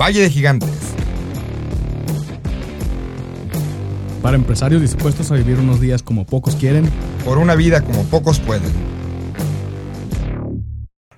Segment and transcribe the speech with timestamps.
[0.00, 0.94] Valle de Gigantes.
[4.22, 6.90] Para empresarios dispuestos a vivir unos días como pocos quieren.
[7.22, 8.72] Por una vida como pocos pueden.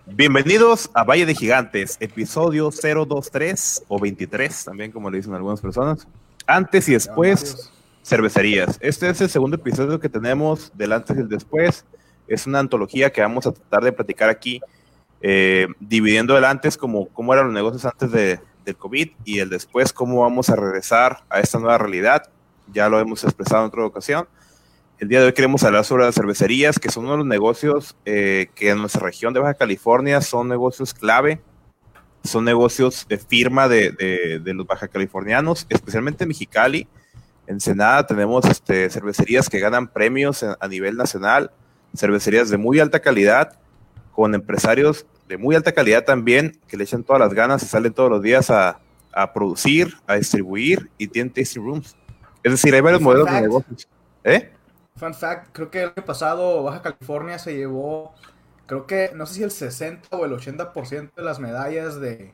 [0.07, 6.09] Bienvenidos a Valle de Gigantes, episodio 023 o 23, también como le dicen algunas personas.
[6.49, 7.71] Antes y después,
[8.05, 8.79] cervecerías.
[8.81, 11.85] Este es el segundo episodio que tenemos del antes y el después.
[12.27, 14.61] Es una antología que vamos a tratar de platicar aquí,
[15.21, 19.51] eh, dividiendo el antes como cómo eran los negocios antes de, del COVID y el
[19.51, 22.31] después cómo vamos a regresar a esta nueva realidad.
[22.73, 24.29] Ya lo hemos expresado en otra ocasión.
[24.99, 27.97] El día de hoy queremos hablar sobre las cervecerías, que son uno de los negocios
[28.05, 31.41] eh, que en nuestra región de Baja California son negocios clave,
[32.25, 33.91] son negocios de firma de,
[34.43, 36.87] de, los baja californianos, especialmente en Mexicali.
[37.47, 41.51] En Senada tenemos este, cervecerías que ganan premios a nivel nacional,
[41.97, 43.59] cervecerías de muy alta calidad,
[44.13, 47.93] con empresarios de muy alta calidad también, que le echan todas las ganas y salen
[47.93, 48.81] todos los días a,
[49.13, 51.97] a producir, a distribuir y tienen tasting rooms.
[52.43, 53.89] Es decir, hay varios modelos de negocios.
[54.25, 54.53] ¿Eh?
[54.97, 58.15] Fun fact, creo que el año pasado Baja California se llevó,
[58.67, 62.33] creo que, no sé si el 60 o el 80% de las medallas de,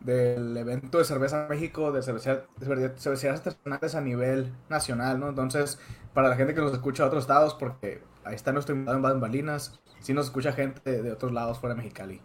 [0.00, 5.28] del evento de cerveza México, de cervecerías, artesanales a nivel nacional, ¿no?
[5.28, 5.78] Entonces,
[6.14, 9.02] para la gente que nos escucha de otros estados, porque ahí está nuestro invitado en
[9.02, 12.20] Bambalinas, sí nos escucha gente de, de otros lados fuera de Mexicali.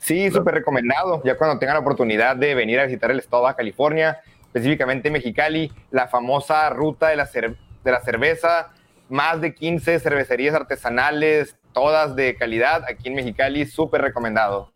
[0.00, 1.22] Sí, súper recomendado.
[1.24, 5.10] Ya cuando tengan la oportunidad de venir a visitar el estado de Baja California, específicamente
[5.10, 8.70] Mexicali, la famosa ruta de la, de la cerveza,
[9.08, 14.70] más de 15 cervecerías artesanales, todas de calidad, aquí en Mexicali, súper recomendado.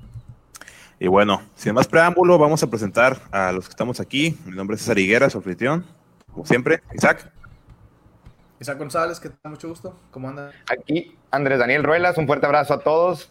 [0.99, 4.39] Y bueno, sin más preámbulo, vamos a presentar a los que estamos aquí.
[4.47, 5.85] Mi nombre es César Higuera, su anfitrión,
[6.33, 7.33] como siempre, Isaac.
[8.61, 9.95] Isaac González, que te mucho gusto.
[10.11, 10.53] ¿Cómo anda?
[10.71, 13.31] Aquí Andrés Daniel Ruelas, un fuerte abrazo a todos.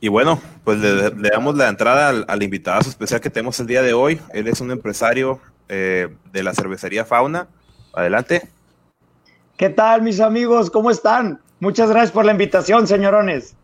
[0.00, 3.66] Y bueno, pues le, le damos la entrada al, al, invitado especial que tenemos el
[3.66, 4.20] día de hoy.
[4.32, 7.48] Él es un empresario eh, de la cervecería Fauna.
[7.92, 8.48] Adelante.
[9.56, 10.70] ¿Qué tal, mis amigos?
[10.70, 11.40] ¿Cómo están?
[11.60, 13.56] Muchas gracias por la invitación, señorones.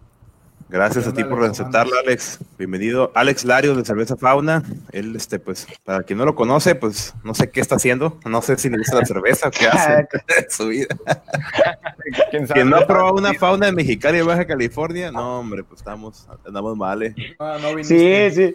[0.69, 2.38] Gracias a ti por aceptarlo, Alex.
[2.58, 3.12] Bienvenido.
[3.14, 4.62] Alex Larios de Cerveza Fauna.
[4.92, 8.19] Él, este, pues, para quien no lo conoce, pues, no sé qué está haciendo.
[8.25, 10.08] No sé si le gusta la cerveza o qué hace
[10.38, 10.97] en su vida.
[12.30, 12.60] ¿Quién sabe?
[12.60, 16.76] Quien no ha probado una fauna en Mexicali, Baja California, no, hombre, pues estamos, andamos
[16.76, 17.02] mal.
[17.02, 17.14] ¿eh?
[17.38, 18.54] Ah, no sí, sí.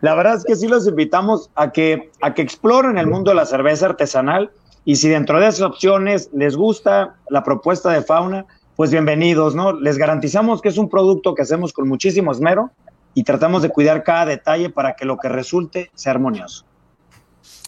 [0.00, 3.36] La verdad es que sí los invitamos a que, a que exploren el mundo de
[3.36, 4.50] la cerveza artesanal
[4.84, 8.46] y si dentro de esas opciones les gusta la propuesta de fauna,
[8.76, 9.72] pues bienvenidos, ¿no?
[9.72, 12.70] Les garantizamos que es un producto que hacemos con muchísimo esmero
[13.14, 16.64] y tratamos de cuidar cada detalle para que lo que resulte sea armonioso.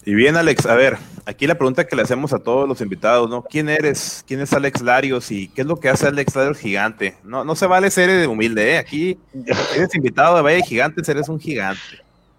[0.06, 3.28] Y bien, Alex, a ver, aquí la pregunta que le hacemos a todos los invitados,
[3.30, 3.42] ¿no?
[3.42, 4.22] ¿Quién eres?
[4.26, 5.30] ¿Quién es Alex Larios?
[5.30, 7.16] ¿Y qué es lo que hace Alex Larios gigante?
[7.24, 8.78] No, no se vale ser humilde, ¿eh?
[8.78, 9.18] Aquí
[9.76, 11.80] eres invitado de Valle Gigantes, eres un gigante.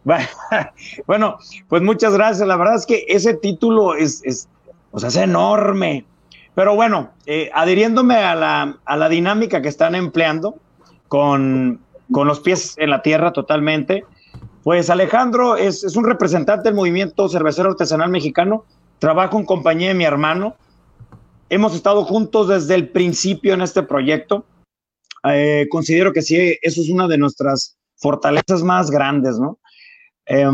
[1.07, 1.37] Bueno,
[1.67, 2.47] pues muchas gracias.
[2.47, 4.47] La verdad es que ese título es, es
[4.91, 6.05] o sea, es enorme.
[6.55, 10.55] Pero bueno, eh, adhiriéndome a la, a la, dinámica que están empleando,
[11.09, 14.05] con, con, los pies en la tierra totalmente,
[14.63, 18.65] pues Alejandro es, es, un representante del movimiento cervecero artesanal mexicano,
[18.99, 20.55] trabajo en compañía de mi hermano,
[21.49, 24.45] hemos estado juntos desde el principio en este proyecto,
[25.25, 29.59] eh, considero que sí, eso es una de nuestras fortalezas más grandes, ¿no?
[30.25, 30.47] Eh,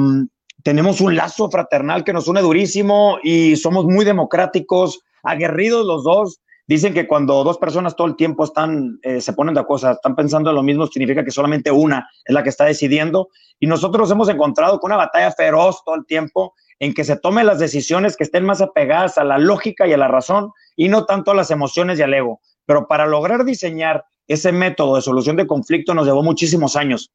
[0.64, 6.42] tenemos un lazo fraternal que nos une durísimo y somos muy democráticos, aguerridos los dos.
[6.68, 10.16] Dicen que cuando dos personas todo el tiempo están, eh, se ponen de acuerdo, están
[10.16, 13.30] pensando en lo mismo, significa que solamente una es la que está decidiendo.
[13.60, 17.46] Y nosotros hemos encontrado con una batalla feroz todo el tiempo en que se tomen
[17.46, 21.06] las decisiones que estén más apegadas a la lógica y a la razón y no
[21.06, 22.42] tanto a las emociones y al ego.
[22.66, 27.12] Pero para lograr diseñar ese método de solución de conflicto nos llevó muchísimos años.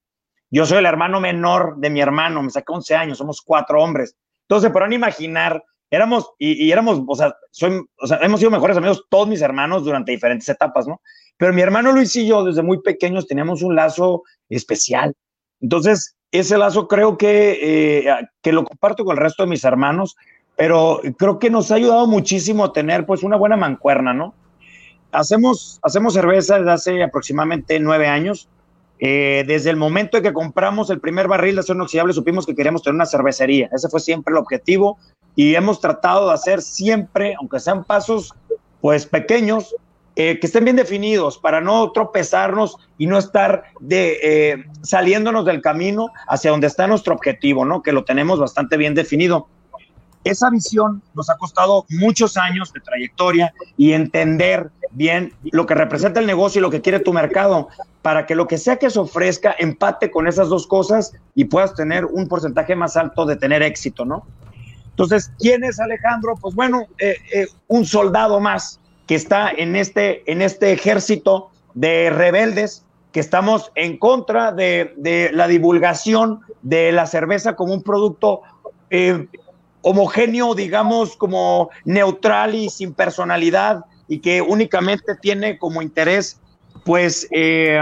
[0.50, 4.14] Yo soy el hermano menor de mi hermano, me saca 11 años, somos cuatro hombres.
[4.42, 8.76] Entonces, podrán imaginar éramos, y, y, éramos, o sea, soy, o sea, hemos sido mejores
[8.76, 11.00] amigos todos mis hermanos durante diferentes etapas, ¿no?
[11.36, 15.14] Pero mi hermano Luis y yo, desde muy pequeños, teníamos un lazo especial.
[15.60, 17.58] Entonces, ese lazo creo que,
[18.08, 20.16] eh, que lo comparto con el resto de mis hermanos,
[20.56, 24.34] pero creo que nos ha ayudado muchísimo a tener, pues, una buena mancuerna, ¿no?
[25.12, 28.48] Hacemos, hacemos cerveza desde hace aproximadamente nueve años.
[28.98, 32.54] Eh, desde el momento en que compramos el primer barril de acero inoxidable, supimos que
[32.54, 33.68] queríamos tener una cervecería.
[33.72, 34.98] Ese fue siempre el objetivo
[35.36, 38.34] y hemos tratado de hacer siempre, aunque sean pasos
[38.80, 39.74] pues pequeños,
[40.16, 45.60] eh, que estén bien definidos para no tropezarnos y no estar de, eh, saliéndonos del
[45.60, 47.82] camino hacia donde está nuestro objetivo, ¿no?
[47.82, 49.48] Que lo tenemos bastante bien definido.
[50.24, 56.18] esa visión nos ha costado muchos años de trayectoria y entender bien lo que representa
[56.18, 57.68] el negocio y lo que quiere tu mercado
[58.02, 61.74] para que lo que sea que se ofrezca empate con esas dos cosas y puedas
[61.74, 64.24] tener un porcentaje más alto de tener éxito, ¿no?
[64.96, 66.36] Entonces, ¿quién es Alejandro?
[66.40, 72.08] Pues bueno, eh, eh, un soldado más que está en este, en este ejército de
[72.08, 72.82] rebeldes
[73.12, 78.40] que estamos en contra de, la divulgación de la cerveza como un producto
[78.88, 79.26] eh,
[79.82, 86.40] homogéneo, digamos, como neutral y sin personalidad y que únicamente tiene como interés,
[86.84, 87.78] pues, eh,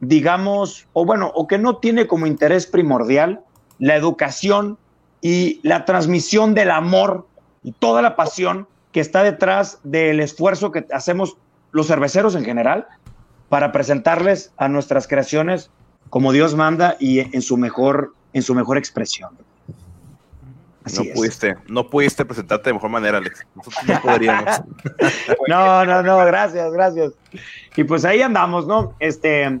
[0.00, 3.42] digamos, o bueno, o que no tiene como interés primordial
[3.78, 4.76] la educación
[5.20, 7.26] y la transmisión del amor
[7.62, 11.36] y toda la pasión que está detrás del esfuerzo que hacemos
[11.72, 12.86] los cerveceros en general
[13.48, 15.70] para presentarles a nuestras creaciones
[16.10, 19.30] como Dios manda y en su mejor, en su mejor expresión.
[20.84, 21.14] Así no es.
[21.14, 23.46] pudiste, no pudiste presentarte de mejor manera, Alex.
[23.54, 24.60] Nosotros no podríamos.
[25.48, 27.12] no, no, no, gracias, gracias.
[27.76, 28.94] Y pues ahí andamos, ¿no?
[28.98, 29.60] Este,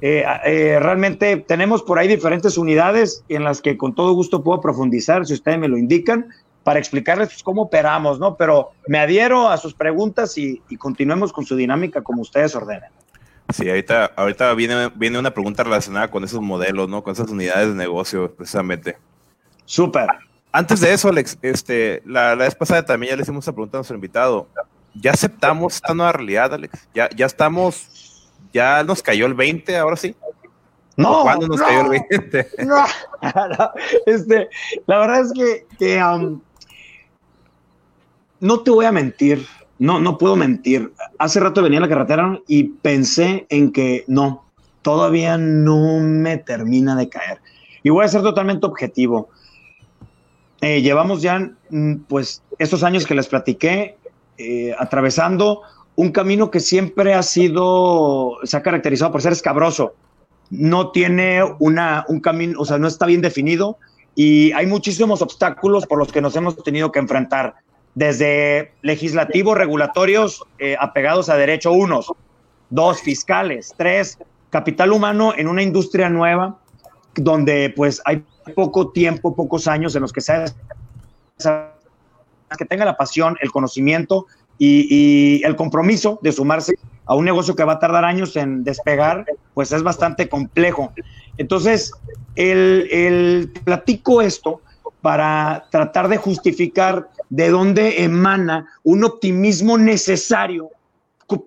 [0.00, 4.60] eh, eh, realmente tenemos por ahí diferentes unidades en las que con todo gusto puedo
[4.60, 6.28] profundizar, si ustedes me lo indican,
[6.64, 8.36] para explicarles pues, cómo operamos, ¿no?
[8.36, 12.90] Pero me adhiero a sus preguntas y, y continuemos con su dinámica como ustedes ordenen.
[13.52, 17.02] Sí, ahorita, ahorita viene, viene una pregunta relacionada con esos modelos, ¿no?
[17.02, 18.96] Con esas unidades de negocio, precisamente.
[19.64, 20.06] Súper.
[20.52, 23.76] Antes de eso, Alex, este, la, la, vez pasada también ya le hicimos esa pregunta
[23.76, 24.48] a nuestro invitado.
[24.94, 26.88] ¿Ya aceptamos esta nueva realidad, Alex?
[26.94, 27.88] ¿Ya, ya estamos,
[28.52, 30.14] ya nos cayó el 20, ahora sí?
[30.96, 31.22] No.
[31.22, 32.48] ¿Cuándo nos no, cayó el 20?
[32.66, 32.84] No,
[34.06, 34.48] este,
[34.86, 36.40] la verdad es que, que um,
[38.40, 39.46] no te voy a mentir,
[39.78, 40.92] no, no puedo mentir.
[41.18, 44.44] Hace rato venía a la carretera y pensé en que no,
[44.82, 47.40] todavía no me termina de caer.
[47.82, 49.30] Y voy a ser totalmente objetivo.
[50.60, 51.50] Eh, llevamos ya,
[52.08, 53.96] pues, estos años que les platiqué,
[54.36, 55.62] eh, atravesando
[56.00, 59.92] un camino que siempre ha sido, se ha caracterizado por ser escabroso.
[60.48, 63.76] No tiene una, un camino, o sea, no está bien definido
[64.14, 67.56] y hay muchísimos obstáculos por los que nos hemos tenido que enfrentar
[67.94, 72.10] desde legislativos, regulatorios eh, apegados a derecho, unos,
[72.70, 74.16] dos, fiscales, tres,
[74.48, 76.56] capital humano en una industria nueva,
[77.14, 78.24] donde pues hay
[78.54, 80.46] poco tiempo, pocos años en los que se
[82.56, 84.26] que tenga la pasión, el conocimiento
[84.62, 86.74] y, el compromiso de sumarse
[87.06, 89.24] a un negocio que va a tardar años en despegar,
[89.54, 90.92] pues es bastante complejo.
[91.38, 91.92] Entonces,
[92.36, 94.60] el platico esto
[95.00, 100.70] para tratar de justificar de dónde emana un optimismo necesario,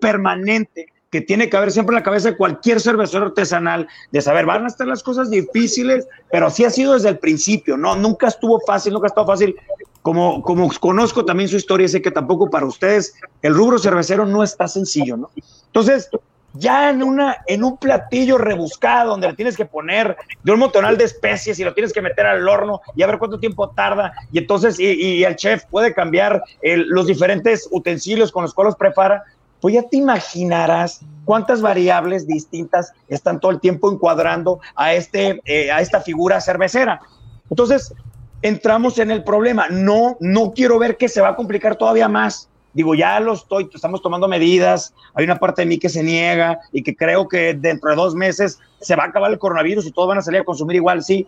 [0.00, 4.46] permanente, que tiene que haber siempre en la cabeza de cualquier cervecero artesanal, de saber,
[4.46, 7.94] van a estar las cosas difíciles, pero así ha sido desde el principio, ¿no?
[7.94, 9.54] Nunca estuvo fácil, nunca ha estado fácil.
[10.02, 14.42] Como, como conozco también su historia, sé que tampoco para ustedes el rubro cervecero no
[14.42, 15.30] está sencillo, ¿no?
[15.66, 16.10] Entonces,
[16.54, 20.98] ya en, una, en un platillo rebuscado donde le tienes que poner de un motonal
[20.98, 24.12] de especies y lo tienes que meter al horno y a ver cuánto tiempo tarda
[24.32, 28.74] y entonces y, y el chef puede cambiar el, los diferentes utensilios con los cuales
[28.74, 29.22] prepara,
[29.64, 35.72] pues ya te imaginarás cuántas variables distintas están todo el tiempo encuadrando a, este, eh,
[35.72, 37.00] a esta figura cervecera.
[37.48, 37.94] Entonces,
[38.42, 39.68] entramos en el problema.
[39.70, 43.70] No, no quiero ver que se va a complicar todavía más digo, ya lo estoy,
[43.72, 47.54] estamos tomando medidas, hay una parte de mí que se niega y que creo que
[47.54, 50.40] dentro de dos meses se va a acabar el coronavirus y todos van a salir
[50.40, 51.24] a consumir igual, sí,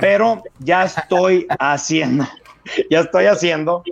[0.00, 2.26] pero ya estoy haciendo,
[2.90, 3.84] ya estoy haciendo,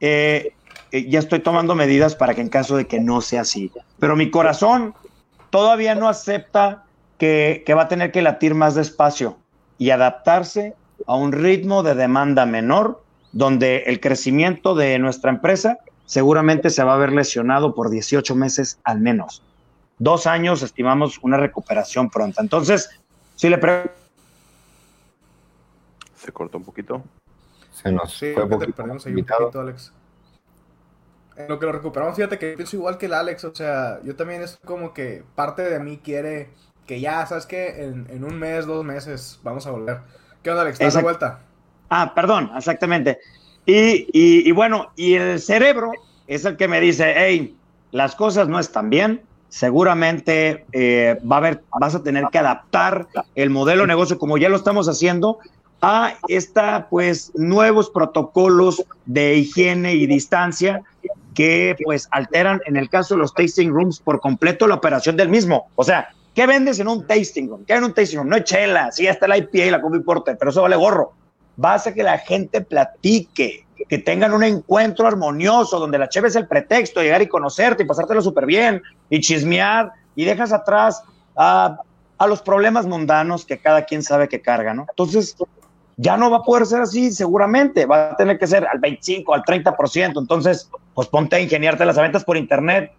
[0.00, 0.52] eh,
[0.92, 4.30] ya estoy tomando medidas para que en caso de que no sea así, pero mi
[4.30, 4.94] corazón
[5.50, 6.84] todavía no acepta
[7.18, 9.38] que, que va a tener que latir más despacio
[9.78, 10.74] y adaptarse
[11.06, 16.94] a un ritmo de demanda menor donde el crecimiento de nuestra empresa seguramente se va
[16.94, 19.42] a ver lesionado por 18 meses al menos.
[19.98, 22.42] Dos años estimamos una recuperación pronta.
[22.42, 22.90] Entonces,
[23.36, 23.92] si le pregunto...
[26.16, 27.02] Se cortó un poquito.
[27.72, 29.92] Se nos sí, fue un poquito, perdimos ahí un poquito, Alex.
[31.36, 34.14] En lo que lo recuperamos, fíjate que pienso igual que el Alex, o sea, yo
[34.16, 36.50] también es como que parte de mí quiere
[36.86, 37.84] que ya, ¿sabes qué?
[37.84, 40.00] En, en un mes, dos meses, vamos a volver.
[40.42, 40.80] ¿Qué onda, Alex?
[40.80, 41.40] ¿Estás de vuelta?
[41.88, 43.18] Ah, perdón, exactamente.
[43.64, 45.92] Y, y, y, bueno, y el cerebro
[46.26, 47.56] es el que me dice, hey,
[47.92, 53.06] las cosas no están bien, seguramente eh, va a haber, vas a tener que adaptar
[53.34, 55.38] el modelo de negocio como ya lo estamos haciendo
[55.82, 60.82] a esta, pues, nuevos protocolos de higiene y distancia
[61.34, 65.28] que, pues, alteran, en el caso de los tasting rooms, por completo la operación del
[65.28, 65.68] mismo.
[65.76, 67.64] O sea, ¿qué vendes en un tasting room?
[67.64, 68.28] ¿Qué hay en un tasting room?
[68.28, 71.14] No chela, sí, está la IPA y la Coffee Porter, pero eso vale gorro
[71.56, 73.66] vas que la gente platique.
[73.88, 77.82] que tengan un encuentro armonioso, donde la cheve es el pretexto, de llegar y conocerte
[77.82, 81.02] y pasártelo súper bien y chismear y dejas atrás
[81.36, 81.78] a,
[82.16, 84.86] a los problemas mundanos que cada quien sabe que carga, ¿no?
[84.88, 85.36] Entonces,
[85.96, 89.34] ya no va a poder ser así, seguramente, va a tener que ser al 25,
[89.34, 92.92] al 30%, entonces, pues ponte a ingeniarte las ventas por internet.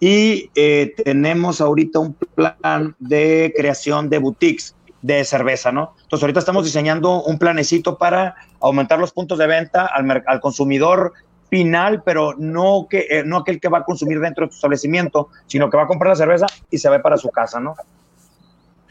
[0.00, 5.94] Y eh, tenemos ahorita un plan de creación de boutiques de cerveza, ¿no?
[6.02, 11.12] Entonces ahorita estamos diseñando un planecito para aumentar los puntos de venta al, al consumidor
[11.50, 15.28] final, pero no, que, eh, no aquel que va a consumir dentro de tu establecimiento,
[15.46, 17.74] sino que va a comprar la cerveza y se va para su casa, ¿no?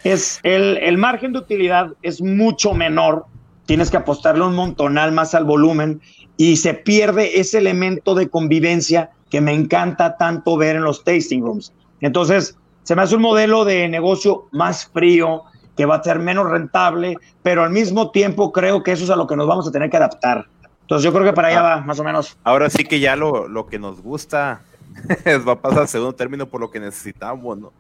[0.03, 3.25] Es el, el margen de utilidad es mucho menor
[3.71, 6.01] tienes que apostarle un montonal más al volumen
[6.35, 11.41] y se pierde ese elemento de convivencia que me encanta tanto ver en los tasting
[11.41, 11.71] rooms.
[12.01, 15.43] Entonces, se me hace un modelo de negocio más frío,
[15.77, 19.15] que va a ser menos rentable, pero al mismo tiempo creo que eso es a
[19.15, 20.47] lo que nos vamos a tener que adaptar.
[20.81, 21.75] Entonces yo creo que para allá Ah.
[21.77, 22.37] va, más o menos.
[22.43, 24.63] Ahora sí que ya lo, lo que nos gusta
[25.47, 27.71] va a pasar a segundo término por lo que necesitamos, ¿no?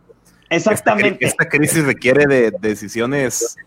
[0.49, 1.19] Esta, Exactamente.
[1.19, 3.57] cri- esta crisis requiere de decisiones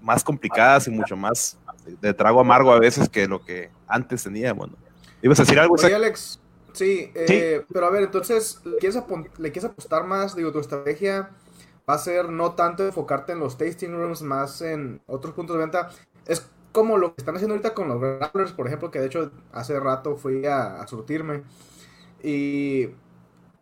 [0.00, 4.70] más complicadas y mucho más de trago amargo a veces que lo que antes teníamos,
[4.70, 4.76] ¿no?
[5.22, 5.74] ¿Ibas a decir algo?
[5.78, 5.94] Oye?
[5.94, 6.40] Alex,
[6.72, 8.96] sí, eh, pero a ver, entonces, ¿le quieres,
[9.38, 10.34] ¿le quieres apostar más?
[10.36, 11.30] Digo, tu estrategia
[11.88, 15.62] va a ser no tanto enfocarte en los tasting rooms, más en otros puntos de
[15.62, 15.90] venta.
[16.26, 19.32] Es como lo que están haciendo ahorita con los growlers, por ejemplo, que de hecho
[19.52, 21.42] hace rato fui a, a surtirme.
[22.22, 22.88] Y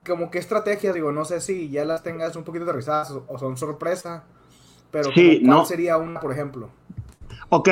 [0.07, 3.39] como qué estrategias, digo, no sé si ya las tengas un poquito aterrizadas o o
[3.39, 4.25] son sorpresa,
[4.91, 5.65] pero Sí, ¿cuál no.
[5.65, 6.71] sería una, por ejemplo?
[7.51, 7.69] Ok.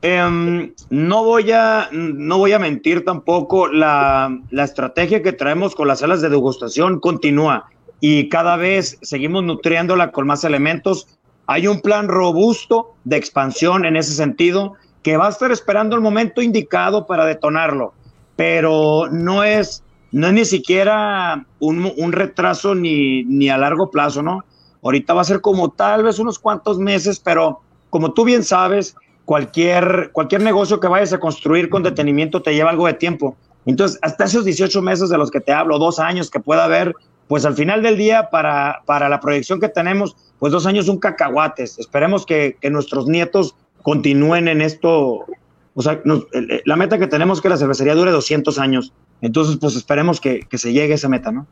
[0.00, 3.68] Em, no, voy a, no voy a mentir tampoco.
[3.68, 7.68] La, la estrategia que traemos con las salas de degustación continúa
[8.00, 11.08] y cada vez seguimos nutriéndola con más elementos.
[11.46, 16.02] Hay un plan robusto de expansión en ese sentido que va a estar esperando el
[16.02, 17.94] momento indicado para detonarlo,
[18.36, 24.22] pero no es, no es ni siquiera un, un retraso ni, ni a largo plazo,
[24.22, 24.44] ¿no?
[24.82, 28.94] Ahorita va a ser como tal vez unos cuantos meses, pero como tú bien sabes,
[29.28, 33.36] cualquier, cualquier negocio que vayas a construir con detenimiento te lleva algo de tiempo.
[33.66, 36.94] Entonces, hasta esos 18 meses de los que te hablo, dos años que pueda haber,
[37.26, 40.96] pues al final del día, para, para la proyección que tenemos, pues dos años son
[40.98, 41.78] cacahuates.
[41.78, 45.26] Esperemos que, que nuestros nietos continúen en esto.
[45.74, 48.58] O sea, nos- el- el- la meta que tenemos es que la cervecería dure 200
[48.58, 48.94] años.
[49.20, 51.46] Entonces, pues esperemos que, que se llegue a esa meta, ¿no?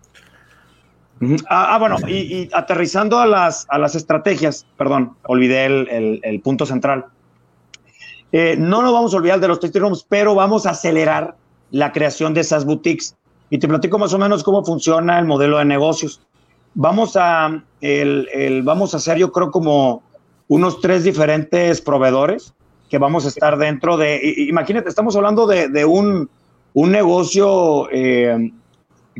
[1.51, 6.21] Ah, ah, bueno, y, y aterrizando a las, a las estrategias, perdón, olvidé el, el-
[6.23, 7.05] el punto central.
[8.33, 11.37] Eh, no nos vamos a olvidar de los tasting rooms, pero vamos a acelerar
[11.71, 13.17] la creación de esas boutiques.
[13.51, 16.21] Y te platico más o menos cómo funciona el modelo de negocios.
[16.75, 20.03] Vamos a, el, el- vamos a hacer, yo creo, como
[20.49, 22.53] unos tres diferentes proveedores
[22.91, 24.21] que vamos a estar dentro de.
[24.49, 26.29] Imagínate, estamos hablando de, de un,
[26.75, 28.53] un negocio eh,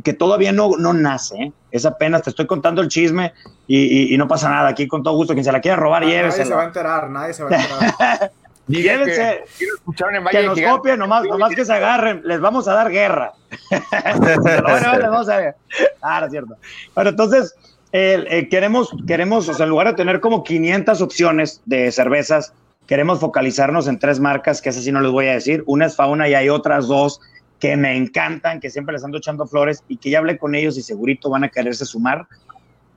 [0.03, 1.35] que todavía no, no nace.
[1.37, 1.51] ¿eh?
[1.71, 3.33] Es apenas, te estoy contando el chisme
[3.65, 4.69] y, y- y no pasa nada.
[4.69, 6.63] Aquí con todo gusto, quien se la quiera robar, Nadie se va a llévesela.
[6.65, 8.31] enterar, nadie se va a enterar.
[8.67, 9.43] Que- Llévense.
[9.57, 12.39] que lo escucharon en Valle Que de nos copien, nomás, nomás que se agarren, les
[12.39, 13.33] vamos a dar guerra.
[14.11, 15.55] Bueno, les vamos a ver.
[16.01, 16.55] Ah, no es cierto.
[16.95, 17.55] Bueno, entonces,
[17.91, 22.53] eh, eh, queremos, queremos, o sea, en lugar de tener como 500 opciones de cervezas,
[22.87, 25.63] queremos focalizarnos en tres marcas, que esas sí no les voy a decir.
[25.65, 27.21] Una es Fauna y hay otras dos
[27.59, 30.77] que me encantan, que siempre les ando echando flores y que ya hablé con ellos
[30.77, 32.27] y segurito van a quererse sumar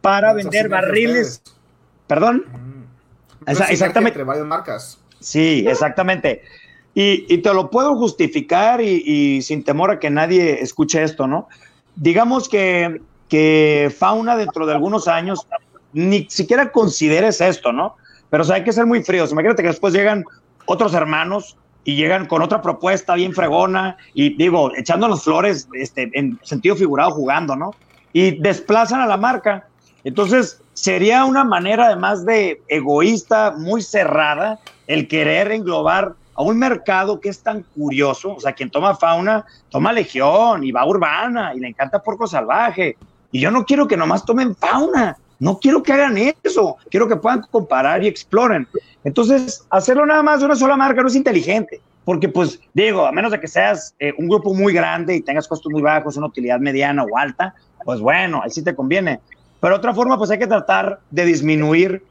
[0.01, 1.43] para vender barriles.
[2.07, 2.45] Perdón.
[2.53, 3.51] Mm.
[3.51, 4.11] Esa- exactamente.
[4.19, 4.99] Entre varias marcas.
[5.21, 6.43] Sí, exactamente.
[6.95, 11.49] Y, y te lo puedo justificar y, sin temor a que nadie escuche esto, ¿no?
[11.95, 15.47] Digamos que, que Fauna dentro de algunos años
[15.93, 17.97] ni siquiera consideres esto, ¿no?
[18.31, 19.33] Pero o hay que ser muy fríos.
[19.33, 20.25] Imagínate que después llegan
[20.67, 26.11] otros hermanos y llegan con otra propuesta bien fregona y digo, echando las flores este,
[26.15, 27.75] en sentido figurado jugando, ¿no?
[28.13, 29.67] Y desplazan a la marca.
[30.05, 37.21] Entonces, sería una manera además de egoísta, muy cerrada, el querer englobar a un mercado
[37.21, 38.35] que es tan curioso.
[38.35, 42.97] O sea, quien toma fauna, toma legión y va urbana y le encanta porco salvaje.
[43.31, 45.19] Y yo no quiero que nomás tomen fauna.
[45.39, 46.77] No quiero que hagan eso.
[46.91, 48.67] Quiero que puedan comparar y exploren.
[49.05, 51.81] Entonces, hacerlo nada más de una sola marca no es inteligente.
[52.07, 55.47] Porque, pues, digo, a menos de que seas eh, un grupo muy grande y tengas
[55.47, 59.21] costos muy bajos, una utilidad mediana o alta, pues bueno, ahí sí te conviene.
[59.61, 62.03] Pero otra forma, pues hay que tratar de disminuir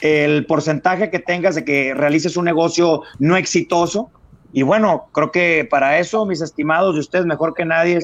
[0.00, 4.10] el porcentaje que tengas de que realices un negocio no exitoso.
[4.52, 7.98] Y bueno, creo que para eso, mis estimados, y ustedes mejor que nadie,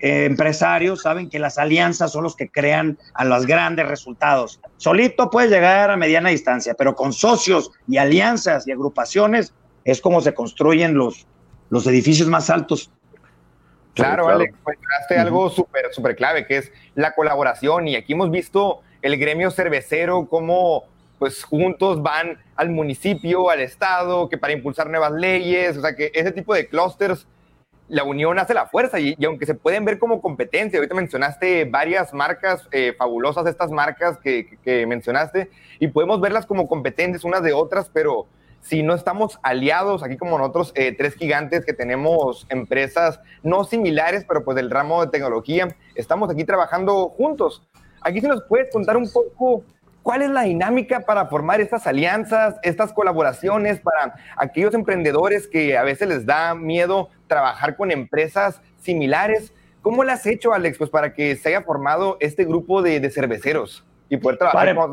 [0.00, 4.60] eh, empresarios, saben que las alianzas son los que crean a los grandes resultados.
[4.78, 9.52] Solito puedes llegar a mediana distancia, pero con socios y alianzas y agrupaciones
[9.84, 11.26] es como se construyen los,
[11.68, 12.90] los edificios más altos.
[14.00, 17.88] Claro, Alex, mencionaste algo súper, súper clave, que es la colaboración.
[17.88, 20.84] Y aquí hemos visto el gremio cervecero, cómo
[21.18, 26.10] pues juntos van al municipio, al estado, que para impulsar nuevas leyes, o sea que
[26.14, 27.26] ese tipo de clústeres,
[27.88, 28.98] la unión hace la fuerza.
[28.98, 34.18] Y, aunque se pueden ver como competencia, ahorita mencionaste varias marcas eh, fabulosas, estas marcas
[34.18, 38.26] que, que, mencionaste, y podemos verlas como competentes unas de otras, pero
[38.60, 44.24] si no estamos aliados, aquí como nosotros, eh, tres gigantes que tenemos empresas no similares,
[44.26, 47.62] pero pues del ramo de tecnología, estamos aquí trabajando juntos.
[48.02, 49.64] Aquí se nos puedes contar un poco
[50.02, 55.82] cuál es la dinámica para formar estas alianzas, estas colaboraciones para aquellos emprendedores que a
[55.82, 59.52] veces les da miedo trabajar con empresas similares.
[59.82, 63.84] ¿Cómo lo has hecho, Alex, pues para que se haya formado este grupo de, cerveceros
[64.08, 64.92] y poder trabajar con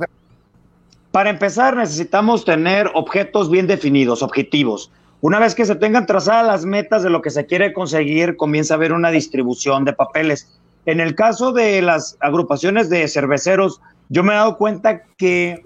[1.12, 4.92] para empezar, necesitamos tener objetos bien definidos, objetivos.
[5.22, 8.74] Una vez que se tengan trazadas las metas de lo que se quiere conseguir, comienza
[8.74, 10.48] a haber una distribución de papeles.
[10.86, 15.66] En el caso de las agrupaciones de cerveceros, yo me he dado cuenta que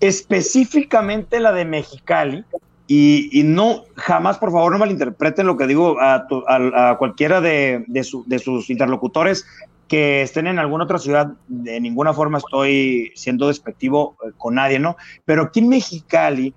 [0.00, 2.44] específicamente la de Mexicali,
[2.86, 6.26] y, no, jamás, por favor, no malinterpreten lo que digo a,
[6.98, 8.04] cualquiera de, de,
[8.38, 9.46] sus interlocutores,
[9.94, 14.80] que estén en alguna otra ciudad, de ninguna forma estoy siendo despectivo eh, con nadie,
[14.80, 14.96] ¿no?
[15.24, 16.52] Pero aquí en Mexicali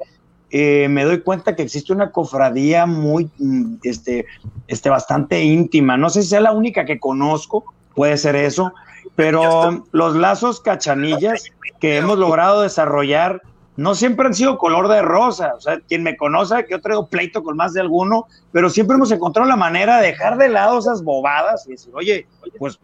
[0.49, 4.25] eh, me doy cuenta que existe una cofradía muy, mm, este,
[4.65, 5.97] este, bastante íntima.
[5.97, 7.63] No sé si sea la única que conozco,
[7.93, 8.73] puede ser eso,
[9.15, 13.43] pero los lazos cachanillas que hemos logrado desarrollar
[13.75, 15.53] no siempre han sido color de rosa.
[15.55, 18.95] O sea, quien me conoce, que yo traigo pleito con más de alguno, pero siempre
[18.95, 22.25] hemos encontrado la manera de dejar de lado esas bobadas y decir, oye,
[22.57, 22.79] pues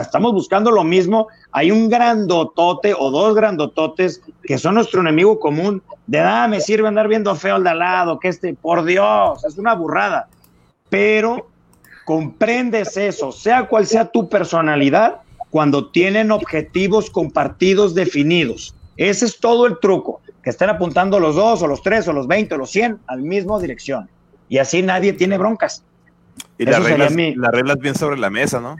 [0.00, 5.82] estamos buscando lo mismo, hay un grandotote o dos grandototes que son nuestro enemigo común,
[6.06, 9.44] de nada me sirve andar viendo feo al de al lado, que este, por Dios,
[9.44, 10.28] es una burrada,
[10.88, 11.48] pero
[12.04, 15.20] comprendes eso, sea cual sea tu personalidad,
[15.50, 18.74] cuando tienen objetivos compartidos definidos.
[18.96, 22.26] Ese es todo el truco, que estén apuntando los dos o los tres o los
[22.26, 24.08] veinte o los cien al mismo dirección.
[24.48, 25.82] Y así nadie tiene broncas.
[26.58, 28.76] Y las reglas, las reglas bien sobre la mesa, ¿no?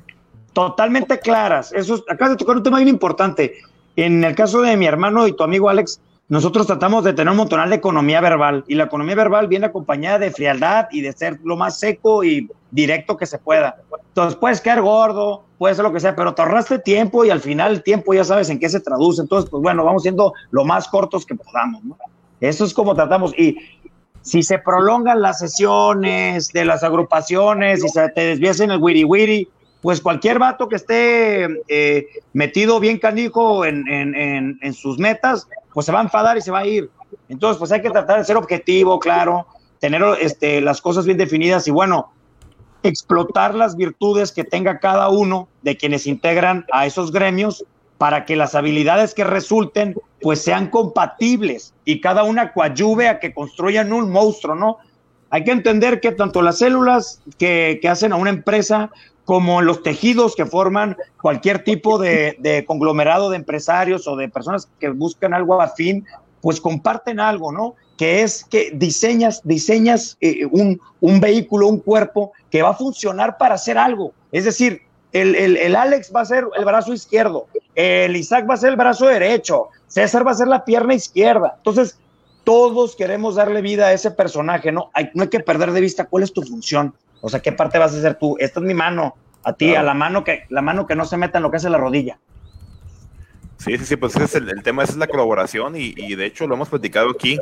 [0.56, 1.70] Totalmente claras.
[1.74, 3.56] Eso, acabas de tocar un tema bien importante.
[3.94, 7.36] En el caso de mi hermano y tu amigo Alex, nosotros tratamos de tener un
[7.36, 11.38] montonal de economía verbal y la economía verbal viene acompañada de frialdad y de ser
[11.44, 13.76] lo más seco y directo que se pueda.
[14.08, 17.40] Entonces puedes caer gordo, puede ser lo que sea, pero te ahorraste tiempo y al
[17.40, 19.20] final el tiempo ya sabes en qué se traduce.
[19.20, 21.82] Entonces, pues bueno, vamos siendo lo más cortos que podamos.
[22.40, 23.38] Eso es como tratamos.
[23.38, 23.58] Y
[24.22, 29.04] si se prolongan las sesiones de las agrupaciones y se te desvías en el wiri
[29.04, 29.50] wiri,
[29.86, 36.00] pues cualquier vato que esté eh, metido bien canijo en, sus metas, pues se va
[36.00, 36.90] a enfadar y se va a ir.
[37.28, 39.46] Entonces, pues hay que tratar de ser objetivo, claro,
[39.78, 42.10] tener este, las cosas bien definidas y bueno,
[42.82, 47.64] explotar las virtudes que tenga cada uno de quienes integran a esos gremios
[47.96, 53.32] para que las habilidades que resulten pues sean compatibles y cada una coadyuve a que
[53.32, 54.78] construyan un monstruo, ¿no?
[55.30, 58.90] Hay que entender que tanto las células que, que hacen a una empresa
[59.26, 64.88] como los tejidos que forman cualquier tipo de, conglomerado de empresarios o de personas que
[64.88, 66.06] buscan algo afín,
[66.40, 67.74] pues comparten algo, ¿no?
[67.98, 73.56] Que es que diseñas, diseñas eh, un, vehículo, un cuerpo que va a funcionar para
[73.56, 74.12] hacer algo.
[74.30, 78.58] Es decir, el, el, Alex va a ser el brazo izquierdo, el Isaac va a
[78.58, 81.54] ser el brazo derecho, César va a ser la pierna izquierda.
[81.56, 81.98] Entonces,
[82.44, 84.90] todos queremos darle vida a ese personaje, ¿no?
[84.92, 86.94] Hay, no hay que perder de vista cuál es tu función.
[87.20, 88.36] O sea, ¿qué parte vas a hacer tú?
[88.38, 89.16] Esta es mi mano.
[89.42, 91.58] A ti, a la mano que la mano que no se meta en lo que
[91.58, 92.18] hace la rodilla.
[93.58, 96.26] Sí, sí, sí, pues ese es el, tema, esa es la colaboración y, y, de
[96.26, 97.38] hecho lo hemos platicado aquí.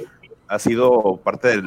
[0.46, 1.64] Ha sido parte del,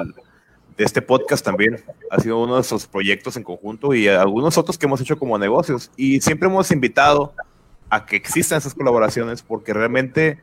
[0.77, 1.83] de este podcast también.
[2.11, 5.37] Ha sido uno de esos proyectos en conjunto y algunos otros que hemos hecho como
[5.39, 5.91] negocios.
[5.97, 7.33] Y siempre hemos invitado
[7.89, 10.39] a que existan esas colaboraciones porque realmente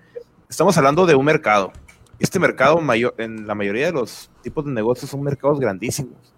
[0.48, 1.72] estamos hablando de un mercado.
[2.18, 6.34] Este mercado mayor, en la mayoría de los tipos de negocios son mercados grandísimos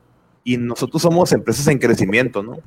[0.46, 2.58] y nosotros somos empresas en crecimiento, ¿no?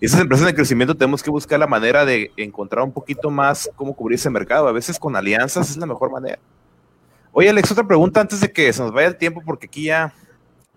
[0.00, 3.70] Y esas empresas en crecimiento tenemos que buscar la manera de encontrar un poquito más
[3.76, 4.66] cómo cubrir ese mercado.
[4.66, 6.40] A veces con alianzas es la mejor manera.
[7.30, 10.12] Oye, Alex, otra pregunta antes de que se nos vaya el tiempo, porque aquí ya,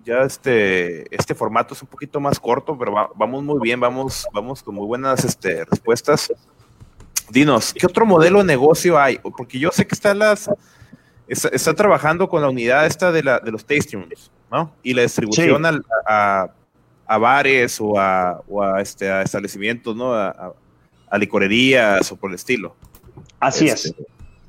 [0.06, 4.62] ya este, este formato es un poquito más corto, pero vamos muy bien, vamos, vamos
[4.62, 6.32] con muy buenas este, respuestas.
[7.32, 9.18] Dinos, ¿qué otro modelo de negocio hay?
[9.18, 10.48] Porque yo sé que está, las,
[11.28, 14.32] está, trabajando con la unidad esta de, la, de los tasting rooms.
[14.52, 14.74] ¿No?
[14.84, 15.64] Y la distribución
[16.06, 16.50] a,
[17.08, 18.42] bares o a,
[18.82, 20.14] este, a establecimientos, ¿no?
[20.14, 20.54] A,
[21.18, 22.76] licorerías o por el estilo.
[23.40, 23.86] Así es.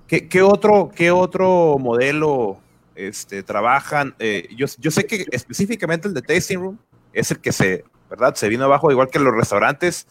[0.08, 2.58] Este, ¿qué, otro, ¿Qué otro modelo
[2.94, 4.14] este, trabajan.
[4.18, 6.78] eh, yo, yo sé que específicamente el de Tasting Room
[7.12, 8.34] es el que se, ¿verdad?
[8.34, 10.06] Se vino abajo, igual que los restaurantes,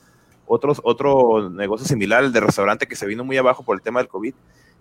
[0.48, 4.00] otros, otro negocio similar, el de restaurante que se vino muy abajo por el tema
[4.00, 4.34] del COVID.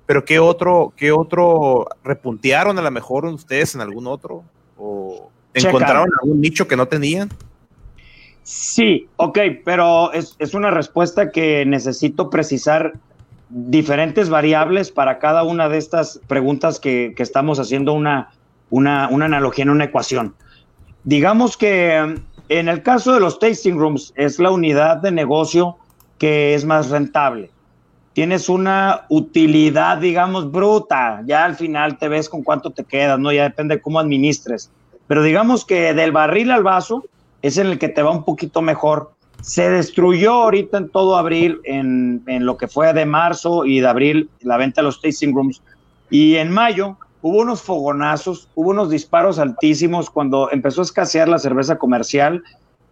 [0.06, 4.42] Pero ¿qué otro, qué otro repuntearon a lo mejor ustedes en algún otro?
[4.78, 5.68] ¿O Checa.
[5.68, 7.28] encontraron algún nicho que no tenían?
[8.42, 12.94] Sí, ok, pero es, es una respuesta que necesito precisar
[13.50, 18.30] diferentes variables para cada una de estas preguntas que, que estamos haciendo una,
[18.70, 20.34] una, una analogía en una ecuación.
[21.04, 22.16] Digamos que um,
[22.48, 25.76] en el caso de los tasting rooms es la unidad de negocio
[26.18, 27.50] que es más rentable.
[28.18, 31.22] Tienes una utilidad, digamos, bruta.
[31.24, 33.30] Ya al final te ves con cuánto te quedas, ¿no?
[33.30, 34.72] Ya depende de cómo administres.
[35.06, 37.04] Pero digamos que del barril al vaso
[37.42, 39.12] es en el que te va un poquito mejor.
[39.40, 43.86] Se destruyó ahorita en todo abril, en, en lo que fue de marzo y de
[43.86, 45.62] abril, la venta de los tasting rooms.
[46.10, 51.38] Y en mayo hubo unos fogonazos, hubo unos disparos altísimos cuando empezó a escasear la
[51.38, 52.42] cerveza comercial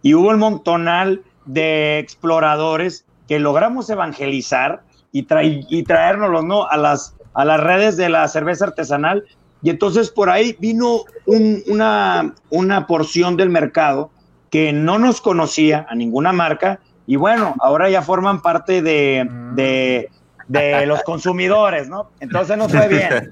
[0.01, 4.86] y hubo el montonal de exploradores que logramos evangelizar
[5.19, 6.67] y, traer y traérnoslos ¿no?
[6.67, 9.23] a, las, a las redes de la cerveza artesanal.
[9.61, 14.11] Y entonces por ahí vino un, una, una porción del mercado
[14.49, 20.85] que no nos conocía a ninguna marca y bueno, ahora ya forman parte de, de,
[20.85, 22.09] los consumidores, ¿no?
[22.19, 23.31] Entonces nos fue bien.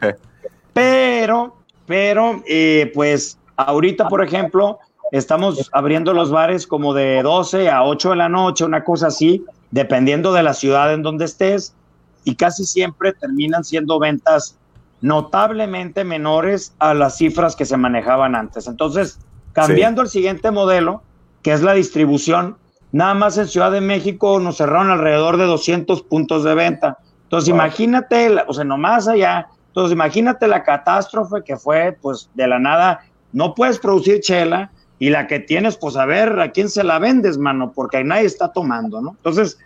[0.73, 4.79] Pero, pero, eh, pues ahorita, por ejemplo,
[5.11, 9.45] estamos abriendo los bares como de 12 a 8 de la noche, una cosa así,
[9.75, 11.75] dependiendo de la ciudad en donde estés,
[12.23, 14.57] y casi siempre terminan siendo ventas
[15.01, 18.67] notablemente menores a las cifras que se manejaban antes.
[18.67, 19.19] Entonces,
[19.51, 21.03] cambiando el siguiente modelo,
[21.41, 22.55] que es la distribución,
[22.93, 26.97] nada más en Ciudad de México nos cerraron alrededor de 200 puntos de venta.
[27.23, 32.59] Entonces, imagínate, o sea, nomás allá, entonces imagínate la catástrofe que fue, pues, de la
[32.59, 33.01] nada,
[33.33, 36.99] no puedes producir chela y la que tienes, pues, a ver, ¿a quién se la
[36.99, 37.73] vendes, mano?
[37.73, 39.11] Porque nadie está tomando, ¿no?
[39.11, 39.57] Entonces,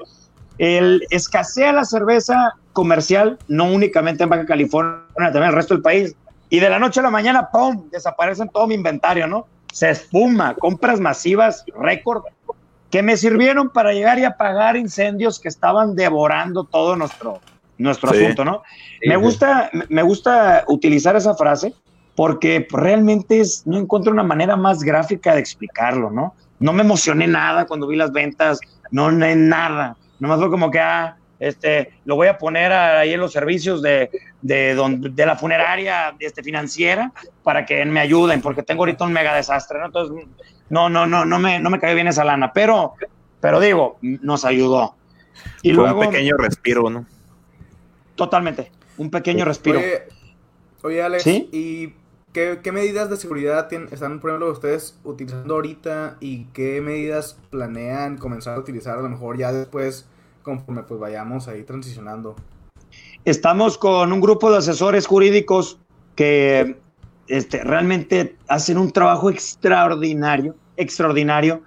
[0.58, 5.84] el escasea la cerveza comercial, no únicamente en Baja California, también en el resto del
[5.84, 6.16] país.
[6.50, 9.46] Y de la noche a la mañana, ¡pum!, desaparecen todo mi inventario, ¿no?
[9.72, 12.24] Se espuma, compras masivas, récord,
[12.90, 17.44] que me sirvieron para llegar y apagar incendios que estaban devorando todo nuestro,
[17.78, 18.24] nuestro Sí.
[18.24, 18.64] asunto, ¿no?
[19.06, 21.76] me gusta, me gusta utilizar esa frase
[22.20, 26.36] porque realmente es, no encuentro una manera más gráfica de explicarlo, ¿no?
[26.60, 28.60] No me emocioné nada cuando vi las ventas,
[28.92, 29.96] no, no nada.
[30.20, 34.10] Nomás fue como que, ah, este, lo voy a poner ahí en los servicios de,
[34.42, 39.14] de, don- de la funeraria este, financiera para que me ayuden, porque tengo ahorita un
[39.14, 39.86] mega desastre, ¿no?
[39.86, 40.28] Entonces,
[40.70, 42.96] no, no, no, no me, no me cayó bien esa lana, pero,
[43.40, 44.94] pero digo, nos ayudó.
[45.62, 47.06] Y Fue luego, un pequeño respiro, ¿no?
[48.16, 49.80] totalmente, un pequeño respiro.
[49.80, 50.02] Oye,
[50.84, 51.50] oye, Alex, ¿Sí?
[51.54, 51.94] ¿y
[52.34, 57.38] qué, qué medidas de seguridad tienen- están, por ejemplo, ustedes utilizando ahorita y qué medidas
[57.50, 60.08] planean comenzar a utilizar a lo mejor ya después,
[60.44, 62.36] conforme pues vayamos ahí transicionando?
[63.26, 65.80] Estamos con un grupo de asesores jurídicos
[66.16, 66.78] que
[67.28, 71.62] este, realmente hacen un trabajo extraordinario, extraordinario.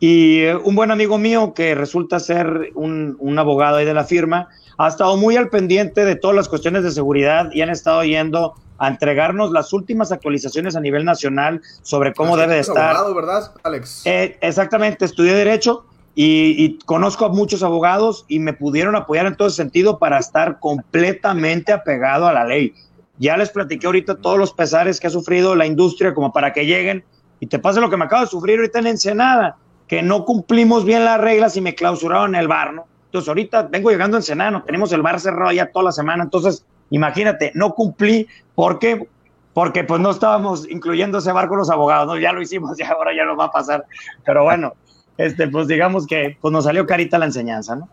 [0.00, 4.04] Y eh, un buen amigo mío que resulta ser un, un abogado ahí de la
[4.04, 8.04] firma, ha estado muy al pendiente de todas las cuestiones de seguridad y han estado
[8.04, 12.96] yendo a entregarnos las últimas actualizaciones a nivel nacional sobre cómo debe de estar.
[12.96, 14.02] abogado, ¿verdad, Alex?
[14.04, 19.36] Eh, exactamente, estudié Derecho y, y conozco a muchos abogados y me pudieron apoyar en
[19.36, 22.74] todo ese sentido para estar completamente apegado a la ley.
[23.18, 26.66] Ya les platiqué ahorita todos los pesares que ha sufrido la industria como para que
[26.66, 27.04] lleguen
[27.40, 30.84] y te pase lo que me acabo de sufrir ahorita en Ensenada, que no cumplimos
[30.84, 32.86] bien las reglas y me clausuraron el bar, ¿no?
[33.06, 36.24] Entonces ahorita vengo llegando a Ensenada, no tenemos el bar cerrado ya toda la semana,
[36.24, 39.06] entonces imagínate, no cumplí, ¿por qué?
[39.52, 42.18] Porque pues no estábamos incluyendo ese bar con los abogados, ¿no?
[42.18, 43.84] Ya lo hicimos y ahora ya nos va a pasar,
[44.24, 44.74] pero bueno,
[45.16, 47.88] este, pues digamos que pues nos salió carita la enseñanza, ¿no?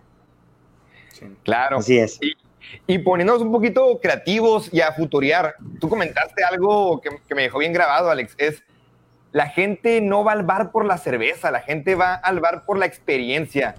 [1.13, 1.25] Sí.
[1.43, 1.77] Claro.
[1.77, 2.19] Así es.
[2.21, 2.33] Y,
[2.87, 7.59] y poniéndonos un poquito creativos y a futurear, tú comentaste algo que, que me dejó
[7.59, 8.63] bien grabado, Alex, es
[9.35, 12.77] la gente no va al bar por la cerveza, la gente va al bar por
[12.77, 13.75] la experiencia.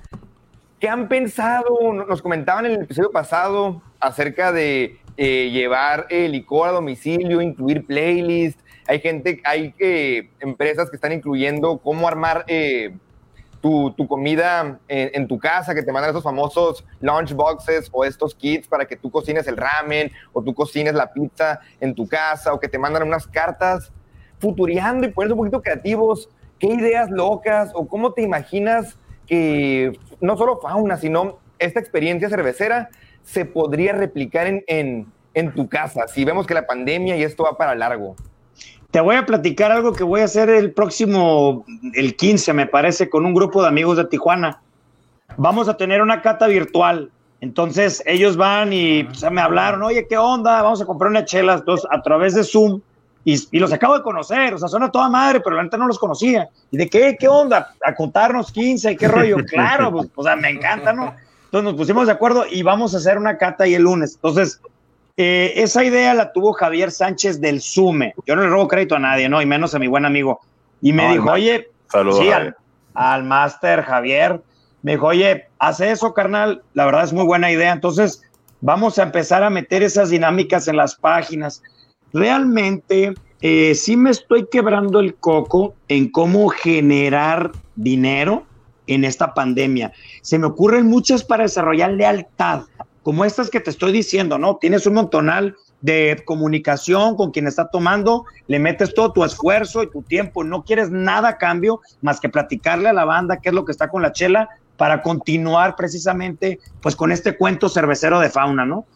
[0.78, 1.94] ¿Qué han pensado?
[1.94, 7.86] Nos comentaban en el episodio pasado acerca de eh, llevar eh, licor a domicilio, incluir
[7.86, 8.60] playlist.
[8.86, 12.94] Hay gente, hay eh, empresas que están incluyendo cómo armar eh,
[13.60, 18.04] tu, tu comida en, en tu casa, que te mandan esos famosos lunch boxes o
[18.04, 22.06] estos kits para que tú cocines el ramen o tú cocines la pizza en tu
[22.06, 23.90] casa o que te mandan unas cartas
[24.38, 26.28] futureando y poniendo un poquito creativos.
[26.58, 32.90] ¿Qué ideas locas o cómo te imaginas que no solo fauna, sino esta experiencia cervecera
[33.26, 37.42] se podría replicar en, en, en tu casa si vemos que la pandemia y esto
[37.42, 38.16] va para largo?
[38.90, 43.10] Te voy a platicar algo que voy a hacer el próximo, el 15, me parece,
[43.10, 44.62] con un grupo de amigos de Tijuana.
[45.36, 47.10] Vamos a tener una cata virtual.
[47.40, 50.62] Entonces ellos van y pues, me hablaron, oye, ¿qué onda?
[50.62, 52.80] Vamos a comprar una chela entonces, a través de Zoom.
[53.24, 55.88] Y, los acabo de conocer, o sea, son a toda madre, pero la neta no
[55.88, 56.48] los conocía.
[56.70, 57.16] ¿Y de qué?
[57.18, 57.74] ¿Qué onda?
[57.84, 59.38] A contarnos 15, ¿qué rollo?
[59.46, 61.12] claro, pues, o sea, me encanta, ¿no?
[61.46, 64.16] Entonces nos pusimos de acuerdo y vamos a hacer una cata ahí el lunes.
[64.16, 64.60] Entonces,
[65.16, 68.14] eh, esa idea la tuvo Javier Sánchez del Sume.
[68.26, 69.40] Yo no le robo crédito a nadie, ¿no?
[69.40, 70.40] Y menos a mi buen amigo.
[70.82, 71.70] Y me dijo, oye,
[72.12, 72.54] sí, al,
[72.94, 74.42] al máster Javier,
[74.82, 77.72] me dijo, oye, hace eso, carnal, la verdad es muy buena idea.
[77.72, 78.22] Entonces,
[78.60, 81.62] vamos a empezar a meter esas dinámicas en las páginas.
[82.12, 88.44] Realmente, eh, sí me estoy quebrando el coco en cómo generar dinero
[88.86, 89.92] en esta pandemia.
[90.22, 92.64] Se me ocurren muchas para desarrollar lealtad
[93.06, 94.56] como estas que te estoy diciendo, ¿no?
[94.56, 99.90] Tienes un montonal de comunicación con quien está tomando, le metes todo tu esfuerzo y
[99.92, 103.54] tu tiempo, no quieres nada a cambio más que platicarle a la banda qué es
[103.54, 108.28] lo que está con la chela para continuar precisamente pues con este cuento cervecero de
[108.28, 108.86] fauna, ¿no?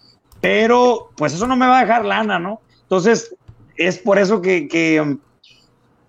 [0.41, 2.63] Pero pues eso no me va a dejar lana, ¿no?
[2.83, 3.37] Entonces
[3.77, 5.19] es por eso que, que,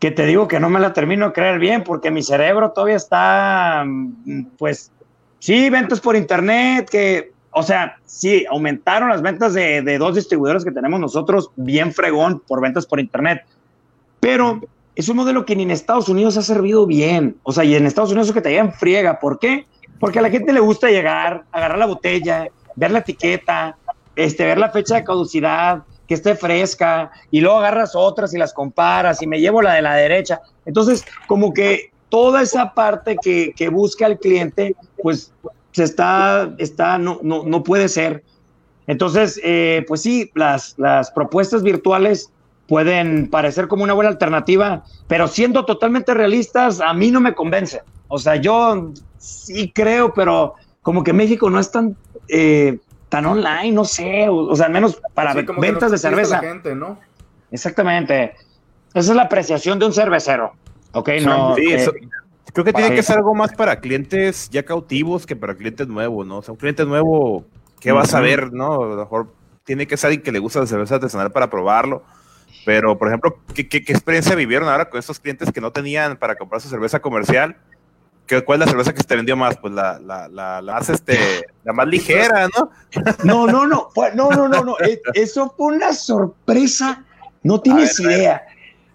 [0.01, 2.95] que te digo que no me la termino de creer bien, porque mi cerebro todavía
[2.95, 3.85] está,
[4.57, 4.91] pues,
[5.37, 10.71] sí, ventas por internet, que o sea, sí, aumentaron las ventas de, dos distribuidores que
[10.71, 13.45] tenemos nosotros, bien fregón por ventas por internet,
[14.19, 14.59] pero
[14.95, 17.37] es un modelo que ni en Estados Unidos ha servido bien.
[17.43, 19.19] O sea, y en Estados Unidos es que te llegan friega.
[19.19, 19.67] ¿Por qué?
[19.99, 23.77] Porque a la gente le gusta llegar, agarrar la botella, ver la etiqueta,
[24.15, 28.53] este, ver la fecha de caducidad, que esté fresca, y luego agarras otras y las
[28.53, 30.41] comparas, y me llevo la de la derecha.
[30.65, 35.33] Entonces, como que toda esa parte que, que busca el cliente, pues
[35.71, 38.23] se está, está, no, no, no puede ser.
[38.87, 42.29] Entonces, eh, pues sí, las, las propuestas virtuales
[42.67, 47.81] pueden parecer como una buena alternativa, pero siendo totalmente realistas, a mí no me convence.
[48.07, 51.95] O sea, yo sí creo, pero como que México no es tan,
[52.27, 52.79] eh,
[53.11, 56.39] tan online, no sé, o, sea, al menos para ventas de cerveza.
[56.39, 56.97] gente, ¿no?
[57.51, 58.35] Exactamente.
[58.93, 60.53] Esa es la apreciación de un cervecero.
[60.93, 61.53] Ok, no.
[61.55, 62.07] Sí, eso, eh,
[62.53, 66.25] Creo que tiene que ser algo más para clientes ya cautivos que para clientes nuevos,
[66.25, 66.37] ¿no?
[66.37, 67.43] O sea, un cliente nuevo,
[67.81, 68.81] ¿qué va a saber, no?
[68.81, 69.33] A lo mejor
[69.65, 72.03] tiene que ser alguien que le gusta la cerveza artesanal para probarlo.
[72.65, 76.35] Pero, por ejemplo, ¿qué, qué, experiencia vivieron ahora con estos clientes que no tenían para
[76.35, 77.57] comprar su cerveza comercial?
[78.25, 79.57] ¿Qué, ¿Cuál es la cerveza que se te vendió más?
[79.57, 82.71] Pues la, la, la, la, más, este, la más ligera, ¿no?
[83.23, 84.75] No, no, no, no, no, no, no.
[84.79, 87.03] Eh, eso fue una sorpresa.
[87.43, 88.43] No tienes idea.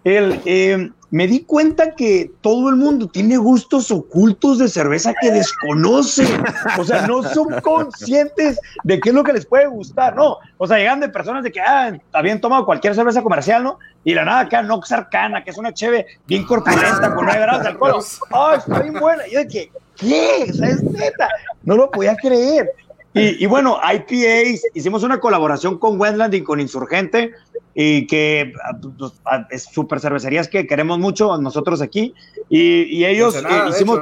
[0.05, 5.31] El, eh, me di cuenta que todo el mundo tiene gustos ocultos de cerveza que
[5.31, 6.45] desconocen.
[6.79, 10.39] O sea, no son conscientes de qué es lo que les puede gustar, ¿no?
[10.59, 13.79] O sea, llegan de personas de que, ah, habían tomado cualquier cerveza comercial, ¿no?
[14.05, 17.63] Y la nada acá, Nox Arcana, que es una cheve bien corpulenta con nueve grados
[17.63, 18.05] de alcohol.
[18.33, 19.27] ¡Ah, está bien buena!
[19.29, 20.47] Y yo de que, ¿qué?
[20.51, 21.29] O sea, es neta.
[21.67, 22.73] No lo podía creer.
[23.19, 27.33] Y, bueno, IPAs, hicimos una colaboración con Wendland y con Insurgente,
[27.75, 28.53] y que
[28.99, 29.13] pues,
[29.51, 32.15] es super cervecerías que queremos mucho nosotros aquí.
[32.51, 34.01] Y, ellos eh, hicimos.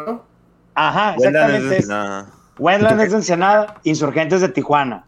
[0.75, 1.85] Ajá, exactamente.
[2.59, 5.05] Wendland es de Ensenada, Insurgentes de Tijuana.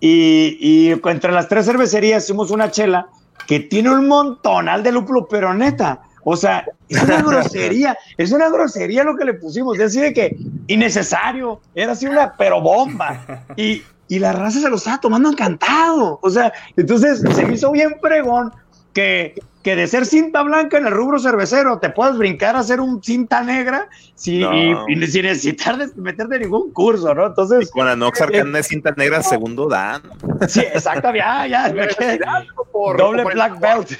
[0.00, 3.08] Y, y entre las tres cervecerías hicimos una chela
[3.46, 8.48] que tiene un montonal de lúpulo, pero neta, o sea, es una grosería, es una
[8.48, 13.44] grosería lo que le pusimos, es decir, que innecesario, era así una pero bomba.
[13.56, 16.18] Y, y la raza se lo estaba tomando encantado.
[16.22, 18.52] O sea, entonces se me hizo bien pregón
[18.92, 22.80] que, que de ser cinta blanca en el rubro cervecero te puedas brincar a ser
[22.80, 24.74] un cinta negra sin, y,
[25.06, 27.26] sin necesitar de meterte ningún curso, ¿no?
[27.26, 27.68] Entonces.
[27.68, 30.02] Y con la Nox Arcana de cinta negra, segundo dan.
[30.48, 31.72] Sí, exacto, ya, ya.
[32.98, 33.90] doble black belt.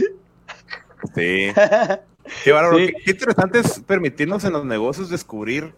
[1.14, 1.52] Sí.
[2.44, 5.72] Qué, qué, interesante es permitirnos en los negocios descubrir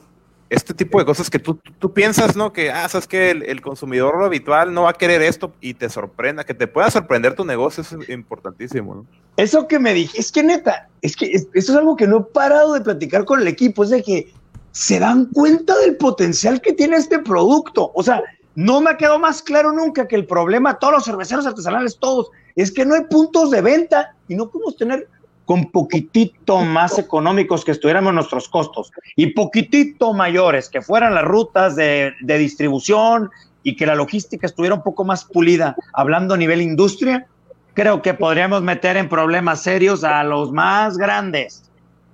[0.53, 2.53] este tipo de cosas que tú, tú piensas, ¿no?
[2.53, 6.45] Que, ah, sabes que el, consumidor habitual no va a querer esto y te sorprenda,
[6.45, 9.07] que te pueda sorprender tu negocio es importantísimo, ¿no?
[9.39, 12.33] Eso que me dije, es que neta, es que esto es algo que no he
[12.35, 14.31] parado de platicar con el equipo, es de que
[14.73, 17.91] se dan cuenta del potencial que tiene este producto.
[17.95, 18.23] O sea,
[18.55, 22.31] no me ha quedado más claro nunca que el problema, todos los cerveceros artesanales, todos,
[22.57, 25.09] es que no hay puntos de venta y no podemos tener
[25.45, 31.77] con poquitito más económicos que estuviéramos nuestros costos y poquitito mayores, que fueran las rutas
[31.77, 33.31] de, distribución
[33.63, 37.27] y que la logística estuviera un poco más pulida, hablando a nivel industria,
[37.75, 41.65] creo que podríamos meter en problemas serios a los más grandes,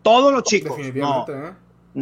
[0.03, 0.79] todos los chicos.
[0.95, 1.27] No.
[1.29, 1.53] ¿eh?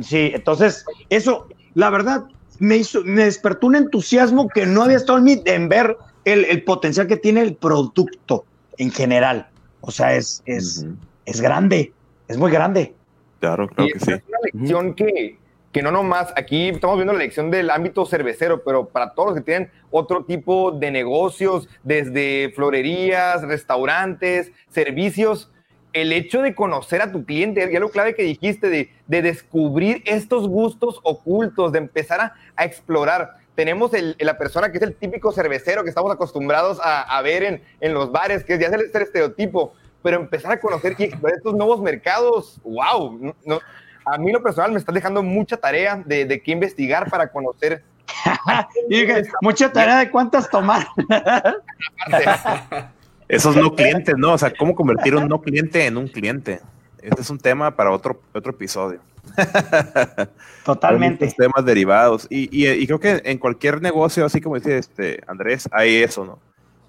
[0.03, 2.25] Sí, entonces, eso, la verdad,
[2.59, 6.65] me, hizo, me despertó un entusiasmo que no había estado en, en ver el, el
[6.65, 8.45] potencial que tiene el producto
[8.79, 9.49] en general.
[9.81, 10.85] O sea, es, es.
[11.27, 11.93] Es grande,
[12.29, 12.95] es muy grande.
[13.41, 14.13] Claro, claro Y que es sí.
[14.13, 15.37] una lección que,
[15.73, 19.39] que no nomás, aquí estamos viendo la lección del ámbito cervecero, pero para todos los
[19.39, 25.51] que tienen otro tipo de negocios, desde florerías, restaurantes, servicios,
[25.93, 30.03] el hecho de conocer a tu cliente, ya lo clave que dijiste, de, de descubrir
[30.07, 33.37] estos gustos ocultos, de empezar a, a explorar.
[33.55, 37.43] Tenemos el- la persona que es el típico cervecero que estamos acostumbrados a, a ver
[37.45, 39.73] en, en los bares, que ya es el, es el estereotipo,
[40.07, 43.59] pero empezar a conocer y explorar estos nuevos mercados, wow, no- no,
[44.05, 47.83] a mí lo personal me está dejando mucha tarea de, de qué investigar para conocer.
[49.43, 50.87] Mucha tarea de cuántas tomar.
[53.29, 54.35] Esos no clientes, ¿no?
[54.35, 56.61] O sea, ¿cómo convertir un no cliente en un cliente?
[57.03, 59.01] Este es un tema para otro, otro episodio.
[60.65, 61.27] Totalmente.
[61.37, 62.29] temas derivados.
[62.31, 66.25] Y, y- y creo que en cualquier negocio, así como dice este Andrés, hay eso,
[66.25, 66.39] ¿no?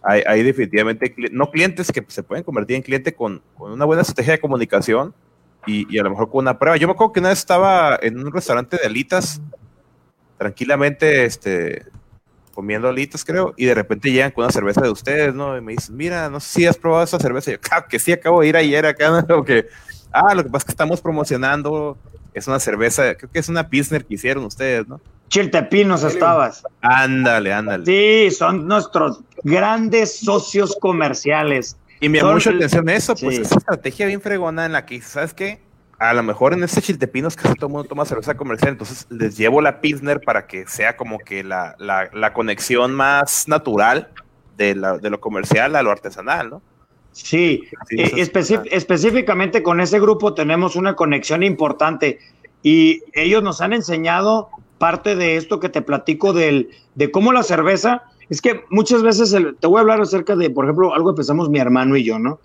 [0.10, 4.04] Hay, hay definitivamente, no clientes que se pueden convertir en cliente con, con una buena
[4.04, 5.14] estrategia de comunicación
[5.66, 6.78] y, y a lo mejor con una prueba.
[6.78, 9.42] Yo me acuerdo que una vez estaba en un restaurante de alitas,
[10.38, 11.84] tranquilamente, este,
[12.54, 15.58] comiendo alitas, creo, y de repente llegan con una cerveza de ustedes, ¿no?
[15.58, 17.52] Y me dicen, mira, no sé si has probado esa cerveza.
[17.52, 17.58] Yo,
[17.90, 19.44] que sí, acabo de ir ayer acá, ¿no?
[19.44, 19.68] Que,
[20.12, 21.98] ah, lo que pasa es que estamos promocionando,
[22.40, 25.00] es una cerveza, creo que es una Pilsner que hicieron ustedes, ¿no?
[25.30, 26.64] Chiltepinos estabas.
[26.82, 27.86] Ándale, ándale.
[27.86, 31.78] Sí, son nuestros grandes socios comerciales.
[32.00, 33.42] Y me llamó mucho la atención eso, pues Sí.
[33.42, 35.60] esa estrategia bien fregona en la que, ¿sabes qué?
[36.00, 39.36] A lo mejor en este Chiltepinos casi todo el mundo toma cerveza comercial, entonces les
[39.36, 44.10] llevo la Pilsner para que sea como que la, la, la conexión más natural
[44.58, 46.62] de, la, de lo comercial a lo artesanal, ¿no?
[47.24, 52.20] Sí, eh, especi- específicamente con ese grupo tenemos una conexión importante
[52.64, 57.42] y ellos nos han enseñado parte de esto que te platico del, de cómo la
[57.44, 61.14] cerveza, es que muchas veces, el- te voy a hablar acerca de, por ejemplo, algo
[61.14, 62.40] que pensamos mi hermano y yo, ¿no?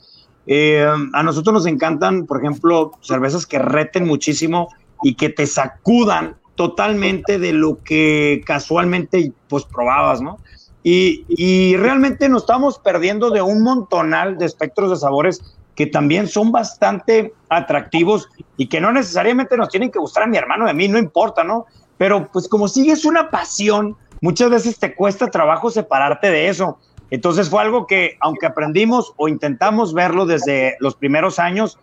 [0.47, 4.69] Eh, a nosotros nos encantan, por ejemplo, cervezas que reten muchísimo
[5.03, 10.39] y que te sacudan totalmente de lo que casualmente pues probabas, ¿no?
[10.83, 15.41] Y, y realmente nos estamos perdiendo de un montonal de espectros de sabores
[15.75, 20.37] que también son bastante atractivos y que no necesariamente nos tienen que gustar a mi
[20.37, 21.67] hermano a mí, no importa, ¿no?
[21.97, 26.79] Pero pues como sigues una pasión, muchas veces te cuesta trabajo separarte de eso.
[27.11, 31.79] Entonces fue algo que, aunque aprendimos o intentamos verlo desde los primeros años,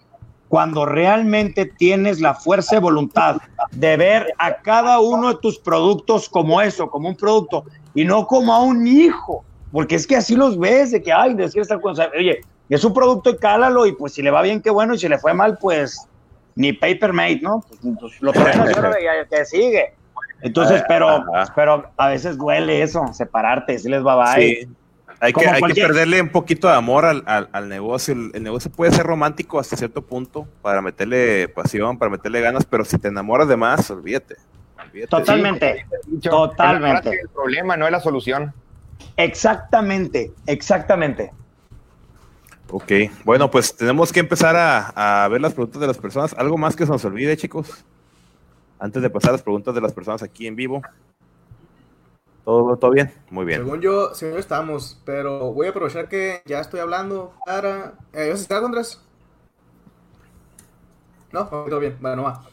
[0.48, 3.38] cuando realmente tienes la fuerza de voluntad
[3.72, 7.66] de ver a cada uno de tus productos como eso, como un producto,
[8.02, 11.34] y no como a un hijo, porque es que así los ves, de que, ay,
[11.34, 14.62] decir esta cosa, oye, es un producto y cálalo, y pues si le va bien,
[14.62, 16.08] qué bueno, y si le fue mal, pues
[16.56, 17.64] ni paper made, ¿no?
[17.68, 19.94] Pues, pues, lo ya que sigue.
[20.42, 21.52] Entonces, pero, Ajá.
[21.56, 24.36] pero a veces duele eso, separarte, decirles bye bye.
[24.64, 24.68] Sí.
[25.22, 28.14] Hay, que, hay que perderle un poquito de amor al, al- al negocio.
[28.14, 32.66] El, el negocio puede ser romántico hasta cierto punto para meterle pasión, para meterle ganas,
[32.66, 34.38] pero si te enamoras de más, olvídate.
[35.10, 37.10] Totalmente, Dicho, Totalmente.
[37.10, 38.54] del problema, no es la solución.
[39.18, 41.32] exactamente, exactamente.
[42.72, 42.92] Ok,
[43.26, 46.34] bueno, pues tenemos que empezar a, a ver las preguntas de las personas.
[46.38, 47.84] ¿Algo más que se nos olvide, chicos?
[48.78, 50.82] Antes de pasar las preguntas de las personas aquí en vivo.
[52.46, 53.12] ¿Todo, todo bien?
[53.30, 53.64] Muy bien.
[53.64, 57.94] Según yo, según yo estamos, pero voy a aprovechar que ya estoy hablando para...
[58.14, 59.02] Eh, ¿Vas a estar, Andrés?
[61.32, 62.44] No, todo bien, bueno, va.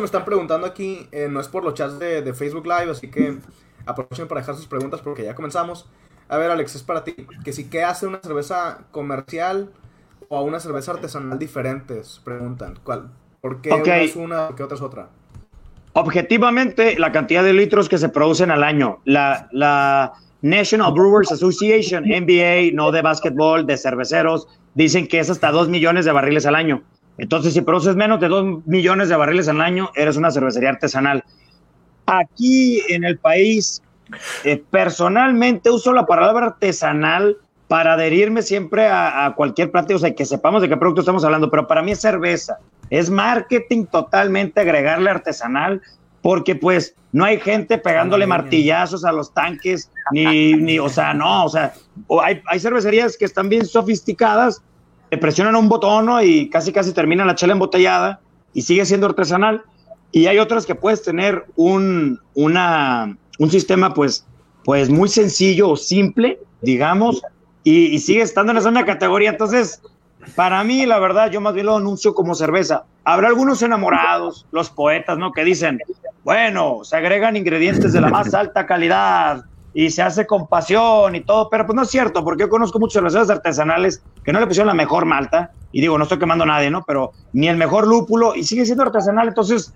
[0.00, 3.08] Me están preguntando aquí, eh, no es por los chats de, de Facebook Live, así
[3.10, 3.38] que
[3.86, 5.88] aprovechen para dejar sus preguntas porque ya comenzamos.
[6.28, 7.14] A ver, Alex, es para ti.
[7.44, 9.70] Que si, ¿qué hace una cerveza comercial
[10.28, 12.20] o a una cerveza artesanal diferentes?
[12.24, 12.78] Preguntan.
[12.82, 13.10] ¿Cuál?
[13.40, 15.08] ¿Por qué una es una, por qué otra es otra?
[15.92, 22.04] Objetivamente, la cantidad de litros que se producen al año, la, la National Brewers Association,
[22.04, 26.54] NBA, no de básquetbol, de cerveceros, dicen que es hasta 2 millones de barriles al
[26.54, 26.82] año.
[27.18, 31.24] Entonces, si produces menos de 2 millones de barriles al año, eres una cervecería artesanal.
[32.06, 33.82] Aquí en el país,
[34.44, 37.36] eh, personalmente uso la palabra artesanal
[37.68, 41.24] para adherirme siempre a, a cualquier platillo, o sea, que sepamos de qué producto estamos
[41.24, 42.58] hablando, pero para mí es cerveza.
[42.90, 45.82] Es marketing totalmente agregarle artesanal,
[46.22, 51.44] porque pues no hay gente pegándole martillazos a los tanques, ni, ni o sea, no,
[51.44, 51.72] o sea,
[52.22, 54.62] hay, hay cervecerías que están bien sofisticadas,
[55.10, 58.20] te presionan un botón y casi casi termina la chela embotellada
[58.52, 59.62] y sigue siendo artesanal.
[60.12, 64.26] Y hay otras que puedes tener un, un sistema pues,
[64.64, 67.22] pues muy sencillo o simple, digamos,
[67.64, 69.30] y, y sigue estando en esa misma categoría.
[69.30, 69.82] Entonces,
[70.34, 72.84] para mí, la verdad, yo más bien lo anuncio como cerveza.
[73.04, 75.32] Habrá algunos enamorados, los poetas, ¿no?
[75.32, 75.80] Que dicen,
[76.24, 79.44] bueno, se agregan ingredientes de la más alta calidad
[79.78, 82.78] y se hace con pasión y todo, pero pues no es cierto, porque yo conozco
[82.78, 86.44] muchos cerveceros artesanales que no le pusieron la mejor malta, y digo, no estoy quemando
[86.44, 86.82] a nadie, ¿no?
[86.86, 89.74] Pero ni el mejor lúpulo, y sigue siendo artesanal, entonces,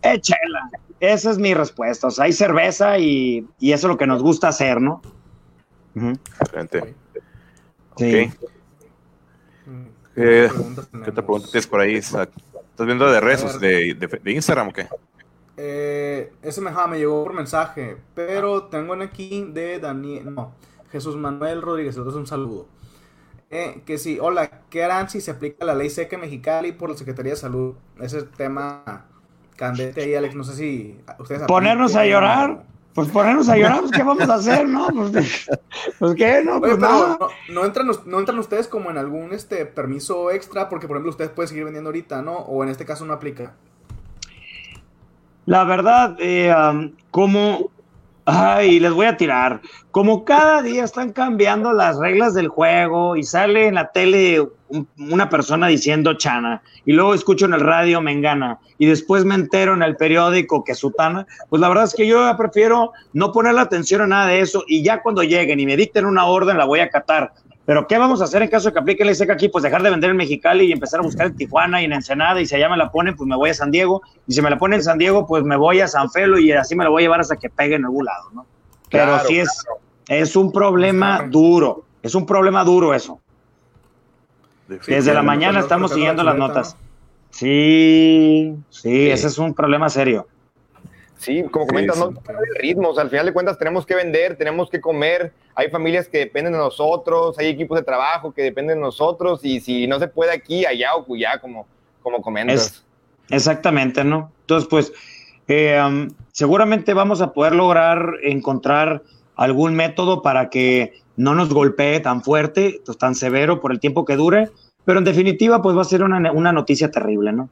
[0.00, 0.70] échela.
[1.00, 2.06] Esa es mi respuesta.
[2.06, 5.02] O sea, hay cerveza y, y eso es lo que nos gusta hacer, ¿no?
[6.40, 6.94] Excelente.
[7.98, 8.24] Sí.
[8.24, 8.48] Ok.
[10.16, 10.50] Eh,
[11.04, 11.96] ¿Qué te preguntas tienes por ahí?
[11.96, 12.30] Isaac?
[12.70, 14.88] ¿Estás viendo de redes de, de, de Instagram o qué?
[15.56, 20.54] Eh, ese me, me llegó por mensaje, pero tengo en aquí de Daniel, no,
[20.90, 22.66] Jesús Manuel Rodríguez, entonces un saludo.
[23.50, 26.96] Eh, que sí, hola, ¿qué harán si se aplica la ley seca Mexicali por la
[26.96, 27.74] Secretaría de Salud?
[28.00, 29.06] Ese tema
[29.56, 31.42] candente ahí, Alex, no sé si ustedes...
[31.46, 32.64] Ponernos a llorar.
[32.94, 34.88] Pues ponernos a llorar, pues ¿qué vamos a hacer, no?
[34.88, 35.48] Pues,
[35.98, 37.18] pues qué, no, Oye, pues pero nada.
[37.20, 41.10] no, no entran, no entran ustedes como en algún este permiso extra, porque por ejemplo
[41.10, 42.38] ustedes pueden seguir vendiendo ahorita, ¿no?
[42.38, 43.54] O en este caso no aplica.
[45.50, 46.54] La verdad, eh,
[47.10, 47.70] como,
[48.24, 53.24] ay, les voy a tirar, como cada día están cambiando las reglas del juego y
[53.24, 58.00] sale en la tele un- una persona diciendo chana y luego escucho en el radio
[58.00, 62.06] mengana y después me entero en el periódico que sutana, pues la verdad es que
[62.06, 65.76] yo prefiero no ponerle atención a nada de eso y ya cuando lleguen y me
[65.76, 67.32] dicten una orden la voy a acatar.
[67.66, 69.48] Pero ¿qué vamos a hacer en caso de que aplique la seca aquí?
[69.48, 72.40] Pues dejar de vender en Mexicali y empezar a buscar en Tijuana y en Ensenada
[72.40, 74.50] y si allá me la ponen, pues me voy a San Diego y si me
[74.50, 76.90] la ponen en San Diego, pues me voy a San Felo y así me la
[76.90, 78.46] voy a llevar hasta que pegue en algún lado, ¿no?
[78.90, 79.64] Pero Claro, sí es,
[80.08, 83.20] es un problema duro, es un problema duro eso.
[84.66, 86.76] Desde la mañana estamos siguiendo la las notas.
[87.30, 89.10] Sí, sí, Sí.
[89.10, 90.26] ese es un problema serio.
[91.20, 92.02] Sí, como comentas, sí.
[92.02, 92.98] no hay ritmos.
[92.98, 95.32] Al final de cuentas tenemos que vender, tenemos que comer.
[95.54, 99.60] Hay familias que dependen de nosotros, hay equipos de trabajo que dependen de nosotros y
[99.60, 101.66] si no se puede aquí, allá o cuya, como,
[102.02, 102.54] como comentas.
[102.66, 102.84] Es-
[103.28, 104.32] exactamente, ¿no?
[104.40, 104.92] Entonces, pues,
[105.46, 109.02] eh, um, seguramente vamos a poder lograr encontrar
[109.36, 114.06] algún método para que no nos golpee tan fuerte, pues, tan severo por el tiempo
[114.06, 114.48] que dure,
[114.86, 117.50] pero en definitiva, pues va a ser una, una noticia terrible, ¿no?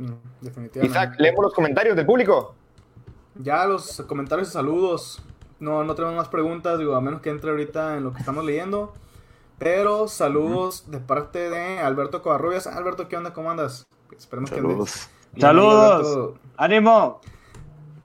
[0.00, 0.86] Mm, definitivamente.
[0.86, 2.54] Isaac, leemos los comentarios del público.
[3.36, 5.22] Ya los comentarios y saludos.
[5.58, 8.44] No, no tenemos más preguntas, digo, a menos que entre ahorita en lo que estamos
[8.44, 8.94] leyendo.
[9.58, 12.66] Pero saludos de parte de Alberto Covarrubias.
[12.66, 13.34] Alberto, ¿qué onda?
[13.34, 13.86] ¿Cómo andas?
[14.16, 15.10] Esperemos que andes Saludos.
[15.38, 16.38] Saludos.
[16.56, 17.20] ¡Ánimo!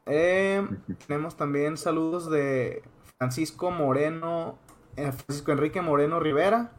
[0.06, 0.68] Eh,
[1.08, 2.84] tenemos también saludos de
[3.18, 4.58] Francisco Moreno,
[4.98, 6.72] eh, Francisco Enrique Moreno Rivera.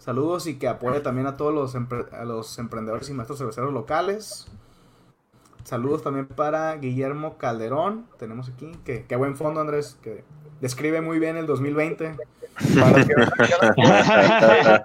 [0.00, 3.72] Saludos y que apoye también a todos los, empre- a los emprendedores y maestros cerveceros
[3.72, 4.48] locales.
[5.62, 8.06] Saludos también para Guillermo Calderón.
[8.18, 10.24] Tenemos aquí, que buen fondo Andrés, que
[10.60, 12.16] describe muy bien el 2020.
[12.78, 13.26] Para los que no
[14.04, 14.82] saben,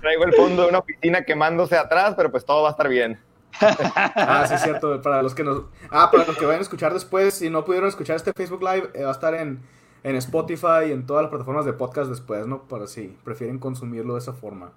[0.00, 3.18] Traigo el fondo de una oficina quemándose atrás, pero pues todo va a estar bien.
[3.60, 5.00] Ah, sí, es cierto.
[5.02, 5.64] Para los que nos.
[5.90, 8.90] Ah, para los que vayan a escuchar después, si no pudieron escuchar este Facebook Live,
[8.94, 9.60] eh, va a estar en,
[10.04, 12.62] en Spotify y en todas las plataformas de podcast después, ¿no?
[12.62, 14.72] Para si prefieren consumirlo de esa forma.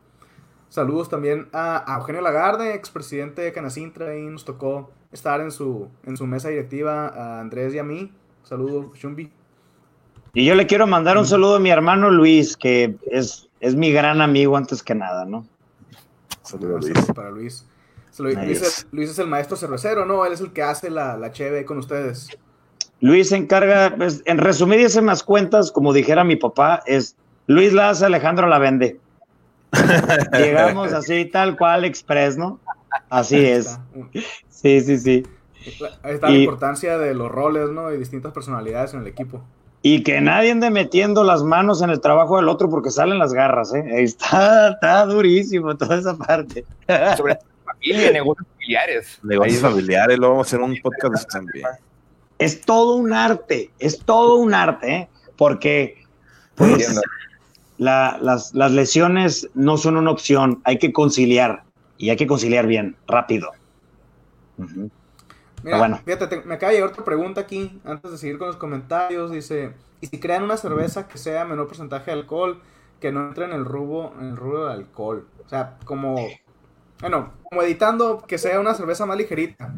[0.69, 5.87] Saludos también a, a Eugenio Lagarde, expresidente de Canacintra, y nos tocó estar en su,
[6.05, 8.11] en su mesa directiva a Andrés y a mí.
[8.43, 9.31] Saludos, Shumbi.
[10.33, 13.91] Y yo le quiero mandar un saludo a mi hermano Luis, que es, es mi
[13.91, 15.47] gran amigo antes que nada, ¿no?
[16.41, 17.05] Saludos, Luis.
[17.13, 17.65] para Luis.
[18.19, 18.79] Ahí Luis, es.
[18.79, 20.25] es, Luis es el maestro cervecero, ¿no?
[20.25, 22.29] Él es el que hace la, la cheve con ustedes.
[23.05, 28.03] Luis se encarga, pues, en resumidas cuentas, como dijera mi papá, es Luis la hace,
[28.05, 28.99] Alejandro la vende.
[30.33, 32.59] Llegamos así, tal cual, express, ¿no?
[33.11, 33.77] Así es.
[34.49, 35.23] Sí, sí, sí.
[36.01, 37.93] Ahí está la Y- importancia de los roles, ¿no?
[37.93, 39.43] Y distintas personalidades en el equipo.
[39.83, 43.33] Y que nadie ande metiendo las manos en el trabajo del otro porque salen las
[43.33, 43.83] garras, ¿eh?
[43.95, 46.65] Ahí Está, está durísimo toda esa parte.
[47.15, 49.19] Sobre familia, negocios familiares.
[49.21, 51.67] Negocios familiares, luego vamos a hacer un podcast también.
[52.37, 55.09] Es todo un arte, es todo un arte, ¿eh?
[55.37, 55.97] Porque
[56.55, 56.99] pues,
[57.77, 61.63] la- las, las lesiones no son una opción, hay que conciliar
[61.97, 63.51] y hay que conciliar bien, rápido.
[65.63, 65.99] Mira, bueno.
[66.05, 69.31] fíjate, te- me acaba de llegar otra pregunta aquí, antes de seguir con los comentarios.
[69.31, 69.71] Dice,
[70.01, 72.61] ¿y si crean una cerveza que sea menor porcentaje de alcohol,
[73.01, 75.25] que no entre en el rubro, en el rubro del alcohol?
[75.45, 76.15] O sea, como,
[77.01, 79.73] bueno, como editando que sea una cerveza más ligerita.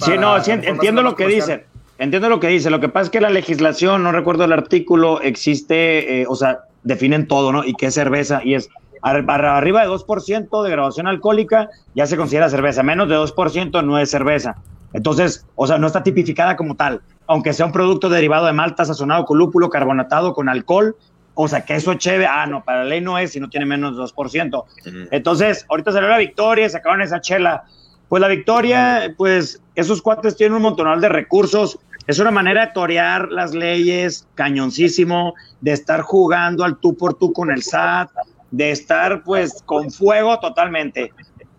[0.00, 1.64] Sí, no, sí, entiendo lo que comercial.
[1.98, 2.70] Entiendo lo que dice.
[2.70, 6.60] Lo que pasa es que la legislación, no recuerdo el artículo, existe, eh, o sea,
[6.84, 7.64] definen todo, ¿no?
[7.64, 8.40] Y qué es cerveza.
[8.44, 8.68] Y es
[9.02, 12.82] ar- ar- arriba de 2% de graduación alcohólica, ya se considera cerveza.
[12.82, 14.56] Menos de 2% no es cerveza.
[14.92, 17.02] Entonces, o sea, no está tipificada como tal.
[17.26, 20.96] Aunque sea un producto derivado de malta, sazonado con lúpulo, carbonatado, con alcohol.
[21.34, 22.26] O sea, que eso es chévere.
[22.26, 24.64] Ah, no, para la ley no es si no tiene menos de 2%.
[25.10, 27.64] Entonces, ahorita salió la victoria, sacaron esa chela.
[28.08, 31.78] Pues la victoria, pues esos cuates tienen un montonal de recursos
[32.08, 37.34] es una manera de torear las leyes, cañoncísimo, de estar jugando al tú por tú
[37.34, 38.10] con el SAT,
[38.50, 41.12] de estar pues con fuego totalmente.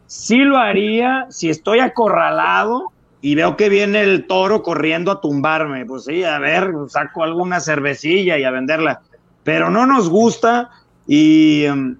[0.07, 2.91] Sí lo haría si estoy acorralado
[3.21, 5.85] y veo que viene el toro corriendo a tumbarme.
[5.85, 9.01] Pues sí, a ver, saco alguna cervecilla y a venderla.
[9.43, 10.71] Pero no nos gusta
[11.05, 11.95] y, um,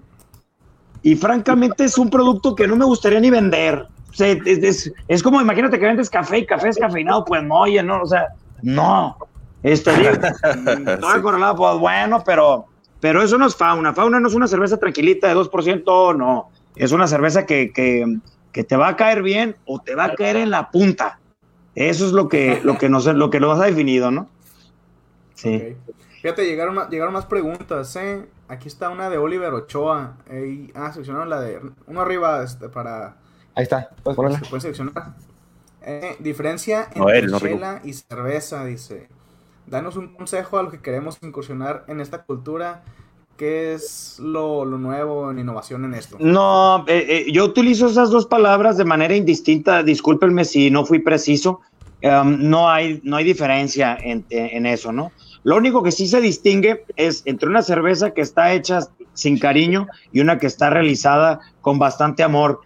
[1.04, 3.86] y francamente es un producto que no me gustaría ni vender.
[4.12, 7.82] Sea, es, es- es como, imagínate que vendes café y café descafeinado, pues no, oye,
[7.82, 8.26] no, o sea,
[8.62, 9.16] no.
[9.62, 12.66] Estaría, estoy acorralado, pues bueno, pero,
[13.00, 13.92] pero eso no es fauna.
[13.92, 16.50] Fauna no es una cerveza tranquilita de 2%, no.
[16.76, 18.18] Es una cerveza que, que,
[18.52, 21.18] que te va a caer bien o te va a caer en la punta.
[21.74, 24.28] Eso es lo que, lo que nos, lo que nos ha definido, ¿no?
[25.34, 25.76] Sí.
[25.88, 25.94] Ok.
[26.22, 28.26] Fíjate, llegaron, más- llegaron más preguntas, ¿eh?
[28.48, 30.16] Aquí está una de Oliver Ochoa.
[30.30, 31.60] Ey, ah, seleccionaron la de...
[31.86, 33.16] Uno arriba este, para...
[33.54, 34.40] Ahí está, puedes ponerla.
[34.60, 35.14] Seleccionar.
[35.82, 37.56] Eh, diferencia entre No, él, no Rico.
[37.56, 39.08] chela y cerveza, dice.
[39.66, 42.82] Danos un consejo a los que queremos incursionar en esta cultura.
[43.36, 46.18] ¿Qué es lo, lo nuevo en innovación en esto?
[46.20, 49.82] No, eh, eh, yo utilizo esas dos palabras de manera indistinta.
[49.82, 51.60] Discúlpenme si no fui preciso.
[52.02, 55.12] Um, no, hay, no hay diferencia en, en eso, ¿no?
[55.42, 58.80] Lo único que sí se distingue es entre una cerveza que está hecha
[59.14, 62.60] sin cariño y una que está realizada con bastante amor.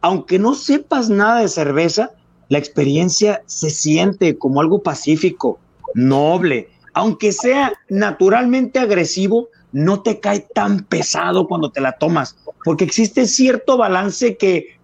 [0.00, 2.10] Aunque no sepas nada de cerveza,
[2.48, 5.58] la experiencia se siente como algo pacífico,
[5.94, 6.68] noble.
[6.94, 13.26] Aunque sea naturalmente agresivo, no te cae tan pesado cuando te la tomas, porque existe
[13.26, 14.78] cierto balance que,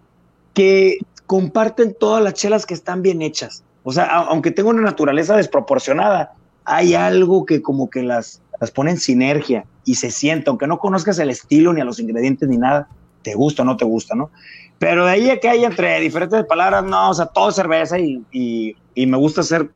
[0.53, 3.63] que comparten todas las chelas que están bien hechas.
[3.83, 8.91] O sea, aunque tenga una naturaleza desproporcionada, hay algo que como que las, las pone
[8.91, 12.57] en sinergia y se siente, aunque no conozcas el estilo ni a los ingredientes ni
[12.57, 12.89] nada,
[13.27, 14.31] te gusta o no te gusta, ¿no?
[14.79, 17.99] Pero de ahí a que hay entre diferentes palabras, no, o sea, todo es cerveza
[17.99, 19.69] y, y, y me gusta hacer,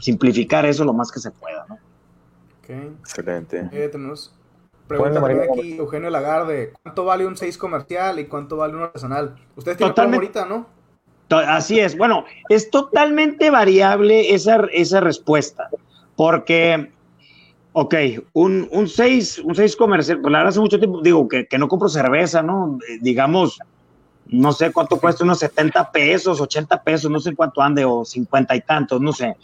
[0.00, 1.74] simplificar eso lo más que se pueda, ¿no?
[1.74, 2.70] Ok.
[2.98, 3.68] Excelente.
[3.70, 4.34] Eh, tenemos
[4.88, 6.72] pregunta también aquí Eugenio Lagarde.
[6.82, 9.36] ¿Cuánto vale un 6 comercial y cuánto vale un artesanal?
[9.54, 10.66] Ustedes tienen ahorita, ¿no?
[11.30, 11.96] Así es.
[11.96, 15.68] Bueno, es totalmente variable esa, esa respuesta,
[16.16, 16.90] porque,
[17.72, 17.94] ok,
[18.32, 21.58] un, un 6 un seis comercial, pues la verdad hace mucho tiempo, digo, que, que
[21.58, 22.78] no compro cerveza, ¿no?
[22.88, 23.58] Eh, digamos,
[24.26, 28.56] no sé cuánto cuesta, unos 70 pesos, 80 pesos, no sé cuánto ande, o 50
[28.56, 29.36] y tantos, no sé.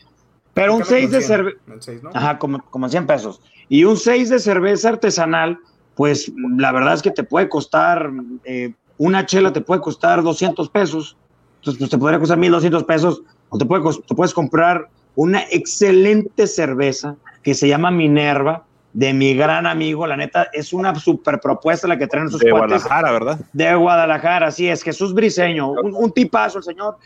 [0.52, 1.58] Pero un Déjame 6 de con 100, cerveza...
[1.80, 2.00] seis.
[2.12, 3.40] Ajá, como, como 100 pesos.
[3.68, 5.58] Y un 6 de cerveza artesanal,
[5.94, 8.10] pues la verdad es que te puede costar,
[8.44, 11.16] eh, una chela te puede costar 200 pesos.
[11.56, 13.22] Entonces, pues te podría costar 1200 pesos.
[13.48, 19.34] O te, puede, te puedes comprar una excelente cerveza que se llama Minerva, de mi
[19.34, 20.07] gran amigo.
[20.07, 23.40] La neta, es una super propuesta la que traen esos De cuates Guadalajara, ¿verdad?
[23.53, 26.97] de Guadalajara, así es, Jesús Briseño, un, un tipazo el señor.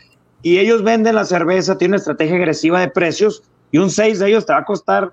[0.41, 4.29] Y ellos venden la cerveza, tienen una estrategia agresiva de precios y un 6 de
[4.29, 5.11] ellos te va a costar,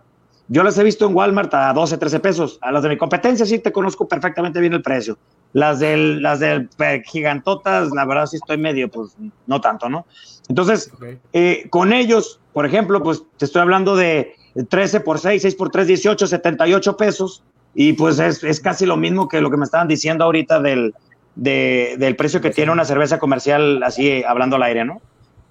[0.48, 2.58] yo las he visto en Walmart a 12, 13 pesos.
[2.60, 5.18] A las de mi competencia sí te conozco perfectamente bien el precio.
[5.52, 9.16] Las del, las del eh, gigantotas, la verdad sí estoy medio, pues
[9.46, 10.06] no tanto, ¿no?
[10.48, 10.92] Entonces,
[11.32, 14.35] eh, con ellos, por ejemplo, pues te estoy hablando de
[14.68, 17.42] 13 por 6, 6 por 3, 18, 78 pesos.
[17.74, 20.94] Y pues es, es casi lo mismo que lo que me estaban diciendo ahorita del,
[21.34, 25.00] de- del precio que tiene una cerveza comercial, así eh, hablando al aire, ¿no?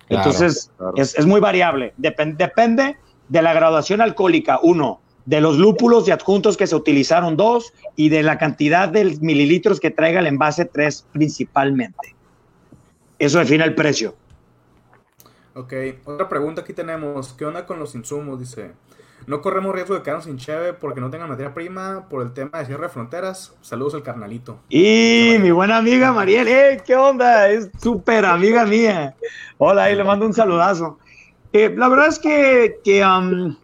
[0.07, 0.93] Claro, Entonces, claro.
[0.97, 1.93] Es, es muy variable.
[1.99, 2.95] Depen- depende
[3.29, 8.09] de la graduación alcohólica, uno, de los lúpulos y adjuntos que se utilizaron, dos, y
[8.09, 12.15] de la cantidad de mililitros que traiga el envase, tres, principalmente.
[13.17, 14.15] Eso define el precio.
[15.57, 15.71] Ok,
[16.03, 17.31] otra pregunta aquí tenemos.
[17.31, 18.37] ¿Qué onda con los insumos?
[18.37, 18.73] Dice,
[19.25, 22.59] no corremos riesgo de quedarnos sin cheve porque no tengan materia prima por el tema
[22.59, 23.55] de cierre de fronteras.
[23.61, 24.59] Saludos al carnalito.
[24.67, 26.83] Y mi buena amiga Mariel, ¡eh!
[26.85, 27.47] ¿Qué onda?
[27.47, 29.15] Es súper amiga mía.
[29.57, 30.99] Hola, ahí le mando un saludazo.
[31.53, 33.55] Eh, la verdad es que, que um,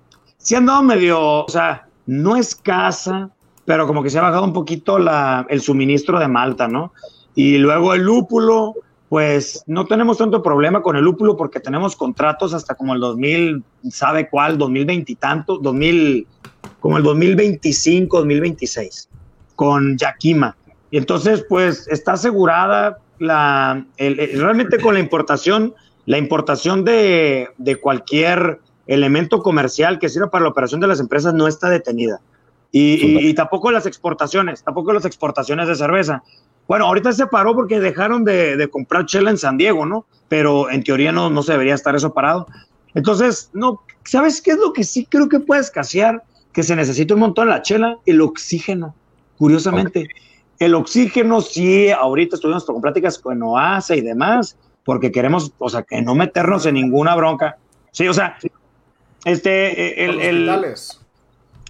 [0.56, 3.32] andado medio, o sea, no escasa,
[3.66, 6.94] pero como que se ha bajado un poquito la, el suministro de Malta, ¿no?
[7.36, 8.76] Y luego el lúpulo,
[9.12, 13.62] pues no tenemos tanto problema con el lúpulo porque tenemos contratos hasta como el 2000,
[13.90, 14.58] ¿sabe cuál?
[14.58, 16.26] 2020 y tanto, 2000,
[16.80, 19.10] como el 2025, 2026,
[19.58, 20.56] con Yakima.
[20.92, 25.74] Y entonces, pues está asegurada la, realmente con la importación,
[26.06, 31.34] la importación de, de cualquier elemento comercial que sirva para la operación de las empresas
[31.34, 32.22] no está detenida.
[32.72, 36.24] Y tampoco las exportaciones, tampoco las exportaciones de cerveza.
[36.68, 40.06] Bueno, ahorita se paró porque dejaron de, de comprar chela en San Diego, ¿no?
[40.30, 42.48] Pero en teoría no, no se debería estar eso parado.
[42.94, 46.24] Entonces, no, ¿sabes qué es lo que sí creo que puede escasear?
[46.54, 48.96] Que se necesita un montón la chela, el oxígeno,
[49.38, 50.08] curiosamente.
[50.60, 54.56] El oxígeno, sí, ahorita estuvimos con pláticas con OASA y demás,
[54.86, 57.58] porque queremos, o sea, que no meternos en ninguna bronca.
[57.92, 58.38] Sí, o sea,
[59.26, 61.02] Este, el, Los el- hospitales.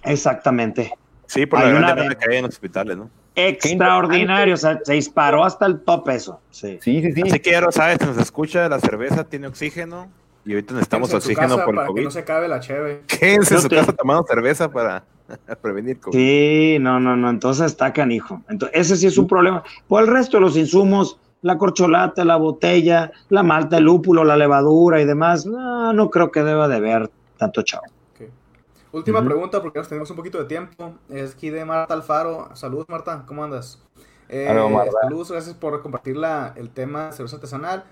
[0.04, 0.94] exactamente.
[1.28, 3.10] Sí, por Hay la gran una demanda de- que hay en los hospitales, ¿no?
[3.36, 6.40] Extraordinario, o sea, se disparó hasta el top eso.
[6.50, 6.78] Sí.
[6.82, 7.22] Sí, sí, sí.
[7.26, 10.10] Así que ya lo sabes, nos escucha, la cerveza tiene oxígeno
[10.46, 12.04] y ahorita necesitamos Quédense en su oxígeno casa por el para que COVID.
[12.04, 13.02] no se acabe la cheve.
[13.08, 15.04] Quédense en su te- casa tomando cerveza para
[15.62, 16.18] prevenir COVID.
[16.18, 18.42] Sí, no, no, no, entonces está canijo.
[18.50, 19.64] Entonces, ese sí es un problema.
[19.88, 24.36] Por el resto de los insumos, la corcholata, la botella, la malta, el lúpulo, la
[24.38, 27.86] levadura y demás, no, no creo que deba de haber tanto chavo.
[28.92, 30.94] Última pregunta, porque nos tenemos un poquito de tiempo.
[31.10, 32.50] Es aquí de Marta Alfaro.
[32.56, 33.24] Saludos, Marta.
[33.26, 33.82] ¿Cómo andas?
[34.28, 34.92] Eh, Marta.
[35.04, 37.84] saludos, gracias por compartir la- el tema de cerveza artesanal.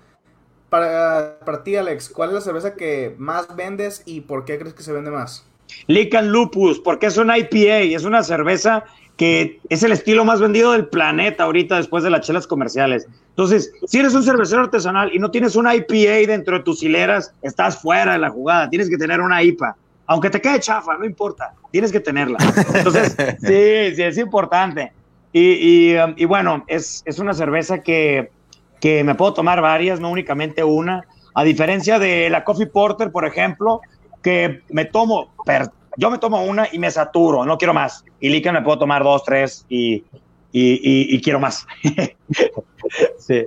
[0.68, 4.74] Para, para ti, Alex, ¿cuál es la cerveza que más vendes y por qué crees
[4.74, 5.46] que se vende más?
[5.86, 8.84] Lican Lupus, porque es una IPA, es una cerveza
[9.16, 13.06] que es el estilo más vendido del planeta ahorita después de las chelas comerciales.
[13.30, 17.34] Entonces, si eres un cervecero artesanal y no tienes una IPA dentro de tus hileras,
[17.42, 19.76] estás fuera de la jugada, tienes que tener una IPA.
[20.10, 22.36] Aunque te quede chafa, no importa, tienes que tenerla.
[22.74, 24.92] Entonces, sí, sí, es importante.
[25.32, 28.32] Y, y, um, y bueno, es, es una cerveza que,
[28.80, 31.04] que me puedo tomar varias, no únicamente una.
[31.32, 33.82] A diferencia de la Coffee Porter, por ejemplo,
[34.20, 35.32] que me tomo,
[35.96, 38.04] yo me tomo una y me saturo, no quiero más.
[38.18, 39.94] Y Lican me puedo tomar dos, tres y,
[40.50, 41.68] y, y- y quiero más.
[43.18, 43.46] sí.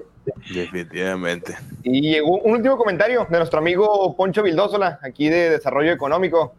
[0.53, 1.55] Definitivamente.
[1.83, 6.53] Y llegó un último comentario de nuestro amigo Poncho Vildósola, aquí de Desarrollo Económico.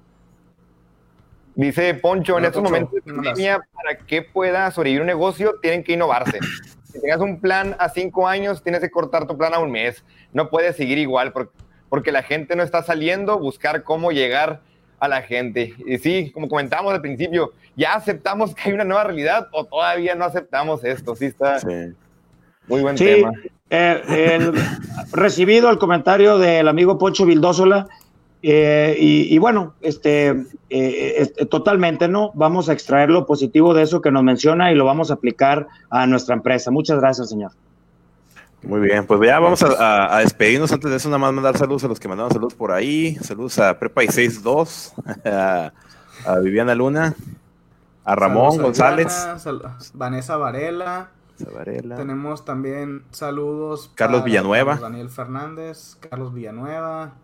[1.54, 5.92] Dice Poncho, en estos momentos de pandemia, para que pueda sobrevivir un negocio, tienen que
[5.92, 6.38] innovarse.
[6.92, 10.04] Si tengas un plan a cinco años, tienes que cortar tu plan a un mes.
[10.32, 11.52] No puedes seguir igual porque,
[11.88, 14.60] porque la gente no está saliendo, buscar cómo llegar
[14.98, 15.74] a la gente.
[15.86, 20.14] Y sí, como comentábamos al principio, ¿ya aceptamos que hay una nueva realidad o todavía
[20.14, 21.14] no aceptamos esto?
[21.14, 21.94] Sí, está Sí.
[22.68, 23.32] Muy buen Sí, tema.
[23.70, 24.02] eh,
[24.36, 24.52] el-
[25.12, 27.86] recibido el comentario del amigo Poncho Vildósola.
[28.46, 30.28] eh, y, y bueno, este,
[30.68, 32.30] eh, este, totalmente, ¿no?
[32.34, 35.66] Vamos a extraer lo positivo de eso que nos menciona y lo vamos a aplicar
[35.88, 36.70] a nuestra empresa.
[36.70, 37.52] Muchas gracias, señor.
[38.62, 40.70] Muy bien, pues ya vamos a, a- a despedirnos.
[40.72, 43.14] Antes de eso, nada más mandar saludos a los que mandaron saludos por ahí.
[43.22, 44.92] Saludos a Prepa y 62,
[45.24, 45.72] a,
[46.26, 47.14] a Viviana Luna,
[48.04, 49.08] a Ramón González,
[49.42, 51.08] Diana, Vanessa Varela.
[51.37, 53.91] Tenemos también saludos.
[53.95, 54.76] Carlos para Villanueva.
[54.76, 57.14] Daniel Fernández, Carlos Villanueva,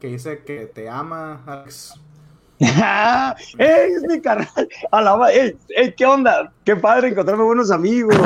[0.00, 2.00] que dice que te ama, Alex.
[2.60, 4.68] ¡Ey, es mi carnal!
[4.90, 6.52] Alaba, ey, ey, ¿Qué onda?
[6.64, 8.16] ¡Qué padre encontrarme buenos amigos!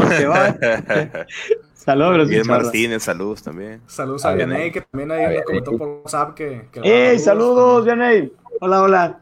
[1.74, 2.62] Saludos, Chicharra.
[2.62, 3.82] Martínez, saludos también.
[3.88, 6.68] Saludos A a Vianey, que también ahí ver, comentó por WhatsApp que.
[6.70, 7.84] que le ¡Ey, saludos.
[7.84, 8.32] Vianey!
[8.60, 9.20] Hola, hola.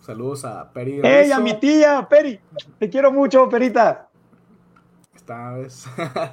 [0.00, 1.00] Saludos a Peri.
[1.02, 2.40] ¡Ey, a mi tía, Peri!
[2.78, 4.08] Te quiero mucho, Perita.
[5.22, 5.86] Esta vez.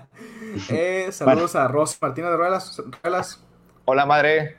[0.72, 2.82] eh, saludos a Rosy Martínez de Ruelas.
[3.04, 3.46] Ruelas.
[3.86, 4.58] Hola, madre.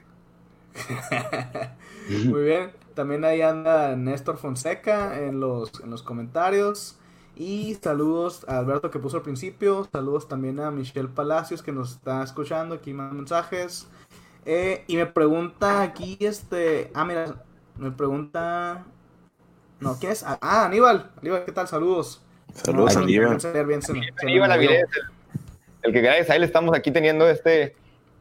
[2.27, 2.71] Muy bien.
[2.95, 6.97] También ahí anda Néstor Fonseca en los, en los comentarios.
[7.35, 9.89] Y saludos a Alberto que puso al principio.
[9.91, 12.77] Saludos también a Michelle Palacios que nos está escuchando.
[12.77, 13.89] Aquí más mensajes.
[14.47, 16.93] Eh, y me pregunta aquí este...
[16.95, 17.43] Ah, mira.
[17.77, 18.85] Me pregunta...
[19.81, 20.23] No, ¿quién es?
[20.23, 21.11] Ah, Aníbal.
[21.19, 21.67] Aníbal, ¿qué tal?
[21.67, 22.23] Saludos.
[22.55, 23.39] Saludos, No, Aníbal.
[24.23, 24.53] Aníbal.
[24.53, 24.89] Avilés, el,
[25.83, 27.75] el que gracias a él estamos aquí teniendo este,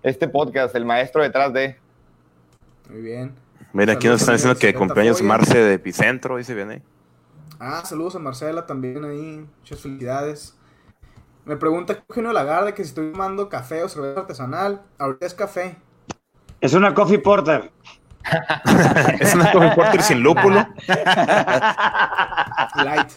[0.04, 1.78] este podcast, el maestro detrás de.
[2.90, 3.36] Muy bien.
[3.74, 5.22] Mira, aquí nos están diciendo que cumpleaños.
[5.22, 6.82] Marce de Epicentro, dice bien ahí.
[7.60, 9.46] Ah, saludos a Marcela también ahí.
[9.60, 10.56] Muchas felicidades.
[11.46, 14.82] Me pregunta Eugenio Lagarde que si estoy tomando café o cerveza artesanal.
[14.98, 15.78] Ahorita es café.
[16.62, 17.72] Es una coffee porter.
[19.20, 20.68] es una Coffee Porter sin lúpulo.
[22.76, 23.12] Light.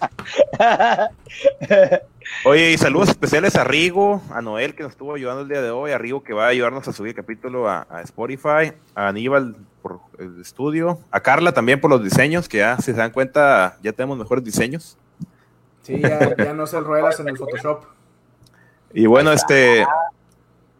[2.44, 5.70] Oye, y saludos especiales a Rigo, a Noel que nos estuvo ayudando el día de
[5.70, 9.08] hoy, a Rigo que va a ayudarnos a subir el capítulo a, a Spotify, a
[9.08, 13.10] Aníbal por el estudio, a Carla también por los diseños, que ya si se dan
[13.10, 14.96] cuenta ya tenemos mejores diseños.
[15.82, 17.84] Sí, ya, ya no se ruedas en el Photoshop.
[18.94, 19.84] Y bueno, este,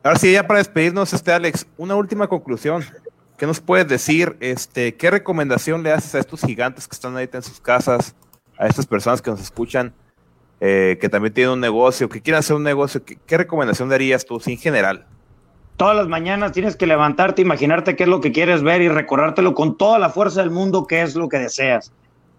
[0.03, 2.85] ahora sí, ya para despedirnos, este Alex, una última conclusión.
[3.43, 4.37] ¿Qué nos puedes decir?
[4.39, 8.15] Este, ¿qué recomendación le haces a estos gigantes que están ahorita en sus casas,
[8.57, 9.93] a estas personas que nos escuchan,
[10.61, 13.05] eh, que también tienen un negocio, que quieren hacer un negocio?
[13.05, 15.07] ¿Qué, qué recomendación darías tú, sí, en general?
[15.77, 19.55] Todas las mañanas tienes que levantarte, imaginarte qué es lo que quieres ver y recordártelo
[19.55, 21.93] con toda la fuerza del mundo qué es lo que deseas.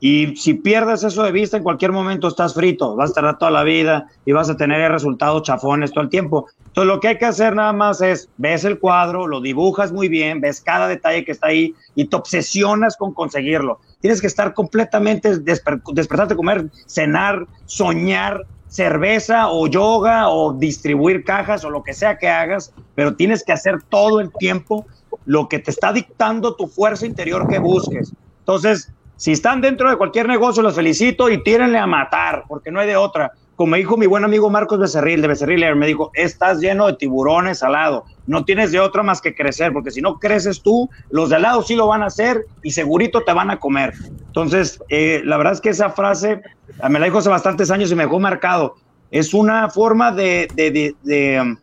[0.06, 3.52] Y si pierdes eso de vista, en cualquier momento estás frito, vas a tardar toda
[3.52, 6.50] la vida y vas a tener resultados chafones todo el tiempo.
[6.68, 10.10] Entonces lo que hay que hacer nada más es, ves el cuadro, lo dibujas muy
[10.10, 13.80] bien, ves cada detalle que está ahí y te obsesionas con conseguirlo.
[14.02, 21.64] Tienes que estar completamente, desper- despertarte, comer, cenar, soñar cerveza o yoga o distribuir cajas
[21.64, 24.86] o lo que sea que hagas, pero tienes que hacer todo el tiempo
[25.24, 28.12] lo que te está dictando tu fuerza interior que busques.
[28.40, 28.92] Entonces,
[29.24, 32.88] si están dentro de cualquier negocio, los felicito y tírenle a matar, porque no hay
[32.88, 33.32] de otra.
[33.56, 37.64] Como dijo mi buen amigo Marcos Becerril, de Becerril, me dijo, estás lleno de tiburones
[37.64, 41.30] al lado, no tienes de otra más que crecer, porque si no creces tú, los
[41.30, 43.94] de al lado sí lo van a hacer y segurito te van a comer.
[44.26, 46.42] Entonces, eh, la verdad es que esa frase
[46.82, 48.76] ah, me la dijo hace bastantes años y me dejó marcado.
[49.10, 50.98] Es una forma de,
[51.42, 51.56] um,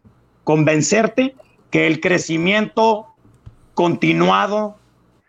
[0.44, 1.34] convencerte
[1.70, 3.08] que el crecimiento
[3.74, 4.78] continuado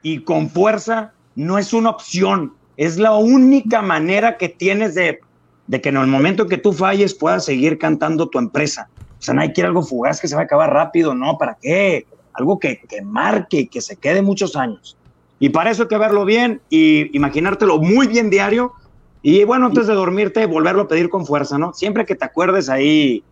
[0.01, 5.19] y con fuerza no es una opción, es la única manera que tienes de,
[5.67, 8.89] de que en el momento que tú falles puedas seguir cantando tu empresa.
[8.97, 11.37] O sea, nadie quiere algo fugaz que se va a acabar rápido, ¿no?
[11.37, 12.07] ¿Para qué?
[12.33, 14.97] Algo que, que marque, que se quede muchos años.
[15.39, 18.73] Y para eso hay que verlo bien y imaginártelo muy bien diario.
[19.21, 21.73] Y bueno, antes de dormirte, volverlo a pedir con fuerza, ¿no?
[21.73, 23.23] Siempre que te acuerdes ahí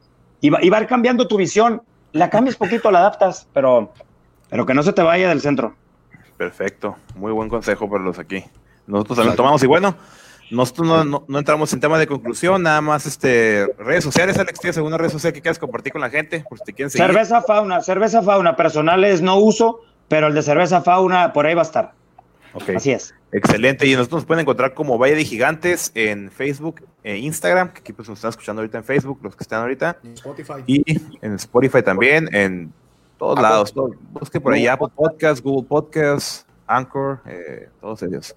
[0.41, 1.81] y va, y va cambiando tu visión.
[2.11, 3.91] La cambias poquito, la adaptas, pero,
[4.49, 5.75] pero que no se te vaya del centro.
[6.39, 8.45] Perfecto, muy buen consejo para los aquí.
[8.87, 9.93] Nosotros también tomamos y bueno,
[10.49, 14.57] nosotros no, no, no, entramos en tema de conclusión, nada más este redes sociales, Alex,
[14.57, 16.45] ¿tienes alguna red social que quieras compartir con la gente?
[16.47, 17.07] Por si te quieren seguir.
[17.07, 21.63] Cerveza Fauna, cerveza Fauna, personales no uso, pero el de cerveza Fauna por ahí va
[21.63, 21.91] a estar.
[22.53, 22.77] Okay.
[22.77, 23.13] Así es.
[23.33, 27.81] Excelente, y nosotros nos pueden encontrar como Valle de Gigantes en Facebook e Instagram, que
[27.81, 29.97] aquí pues nos están escuchando ahorita en Facebook, los que están ahorita.
[30.05, 30.63] En Spotify.
[30.67, 30.83] Y
[31.21, 32.71] en Spotify también, en
[33.19, 33.71] todos Ah, lados.
[33.71, 38.35] Todo, busque por ahí Apple Podcasts, Google Podcasts, Anchor, eh, todos ellos.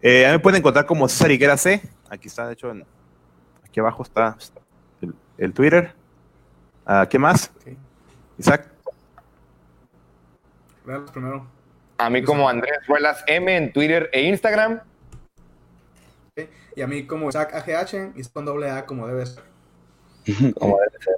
[0.00, 1.82] Eh, a mí me pueden encontrar como César Higuera C.
[2.08, 2.84] Aquí está, de hecho, en,
[3.64, 4.36] aquí abajo está
[5.00, 5.94] el, el Twitter.
[6.86, 7.50] Uh, ¿Qué más?
[7.60, 7.76] Okay.
[8.38, 8.68] Isaac.
[10.84, 11.46] Vean primero.
[11.98, 14.80] A mí como Andrés Ruelas M en Twitter e Instagram.
[16.32, 16.50] Okay.
[16.74, 19.44] Y a mí como Isaac AGH y con doble A como debe ser.
[20.58, 21.14] Como debe ser.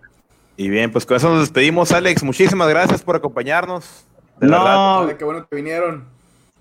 [0.57, 2.23] Y bien, pues con eso nos despedimos, Alex.
[2.23, 4.05] Muchísimas gracias por acompañarnos.
[4.41, 4.65] De no,
[5.03, 5.17] verdad.
[5.17, 6.05] Qué bueno que vinieron.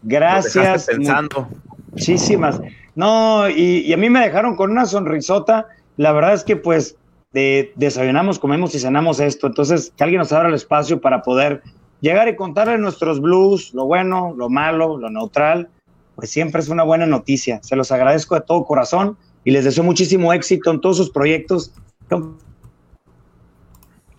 [0.01, 0.87] Gracias.
[0.87, 1.47] Pensando.
[1.91, 2.59] Muchísimas.
[2.95, 5.67] No, y, y, a mí me dejaron con una sonrisota.
[5.97, 6.97] La verdad es que pues
[7.33, 9.47] de, desayunamos, comemos y cenamos esto.
[9.47, 11.61] Entonces, que alguien nos abra el espacio para poder
[11.99, 15.69] llegar y contarle nuestros blues, lo bueno, lo malo, lo neutral,
[16.15, 17.59] pues siempre es una buena noticia.
[17.63, 21.73] Se los agradezco de todo corazón y les deseo muchísimo éxito en todos sus proyectos.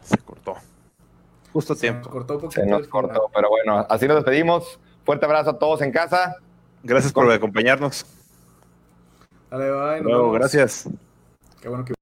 [0.02, 0.56] Se cortó.
[1.54, 2.02] Justo tiempo.
[2.02, 4.80] Se nos cortó, un Se nos cortó, pero bueno, así nos despedimos.
[5.04, 6.34] Fuerte abrazo a todos en casa.
[6.82, 8.04] Gracias por acompañarnos.
[9.52, 10.00] Dale, bye.
[10.02, 10.88] Luego, gracias.
[11.62, 11.94] Qué bueno que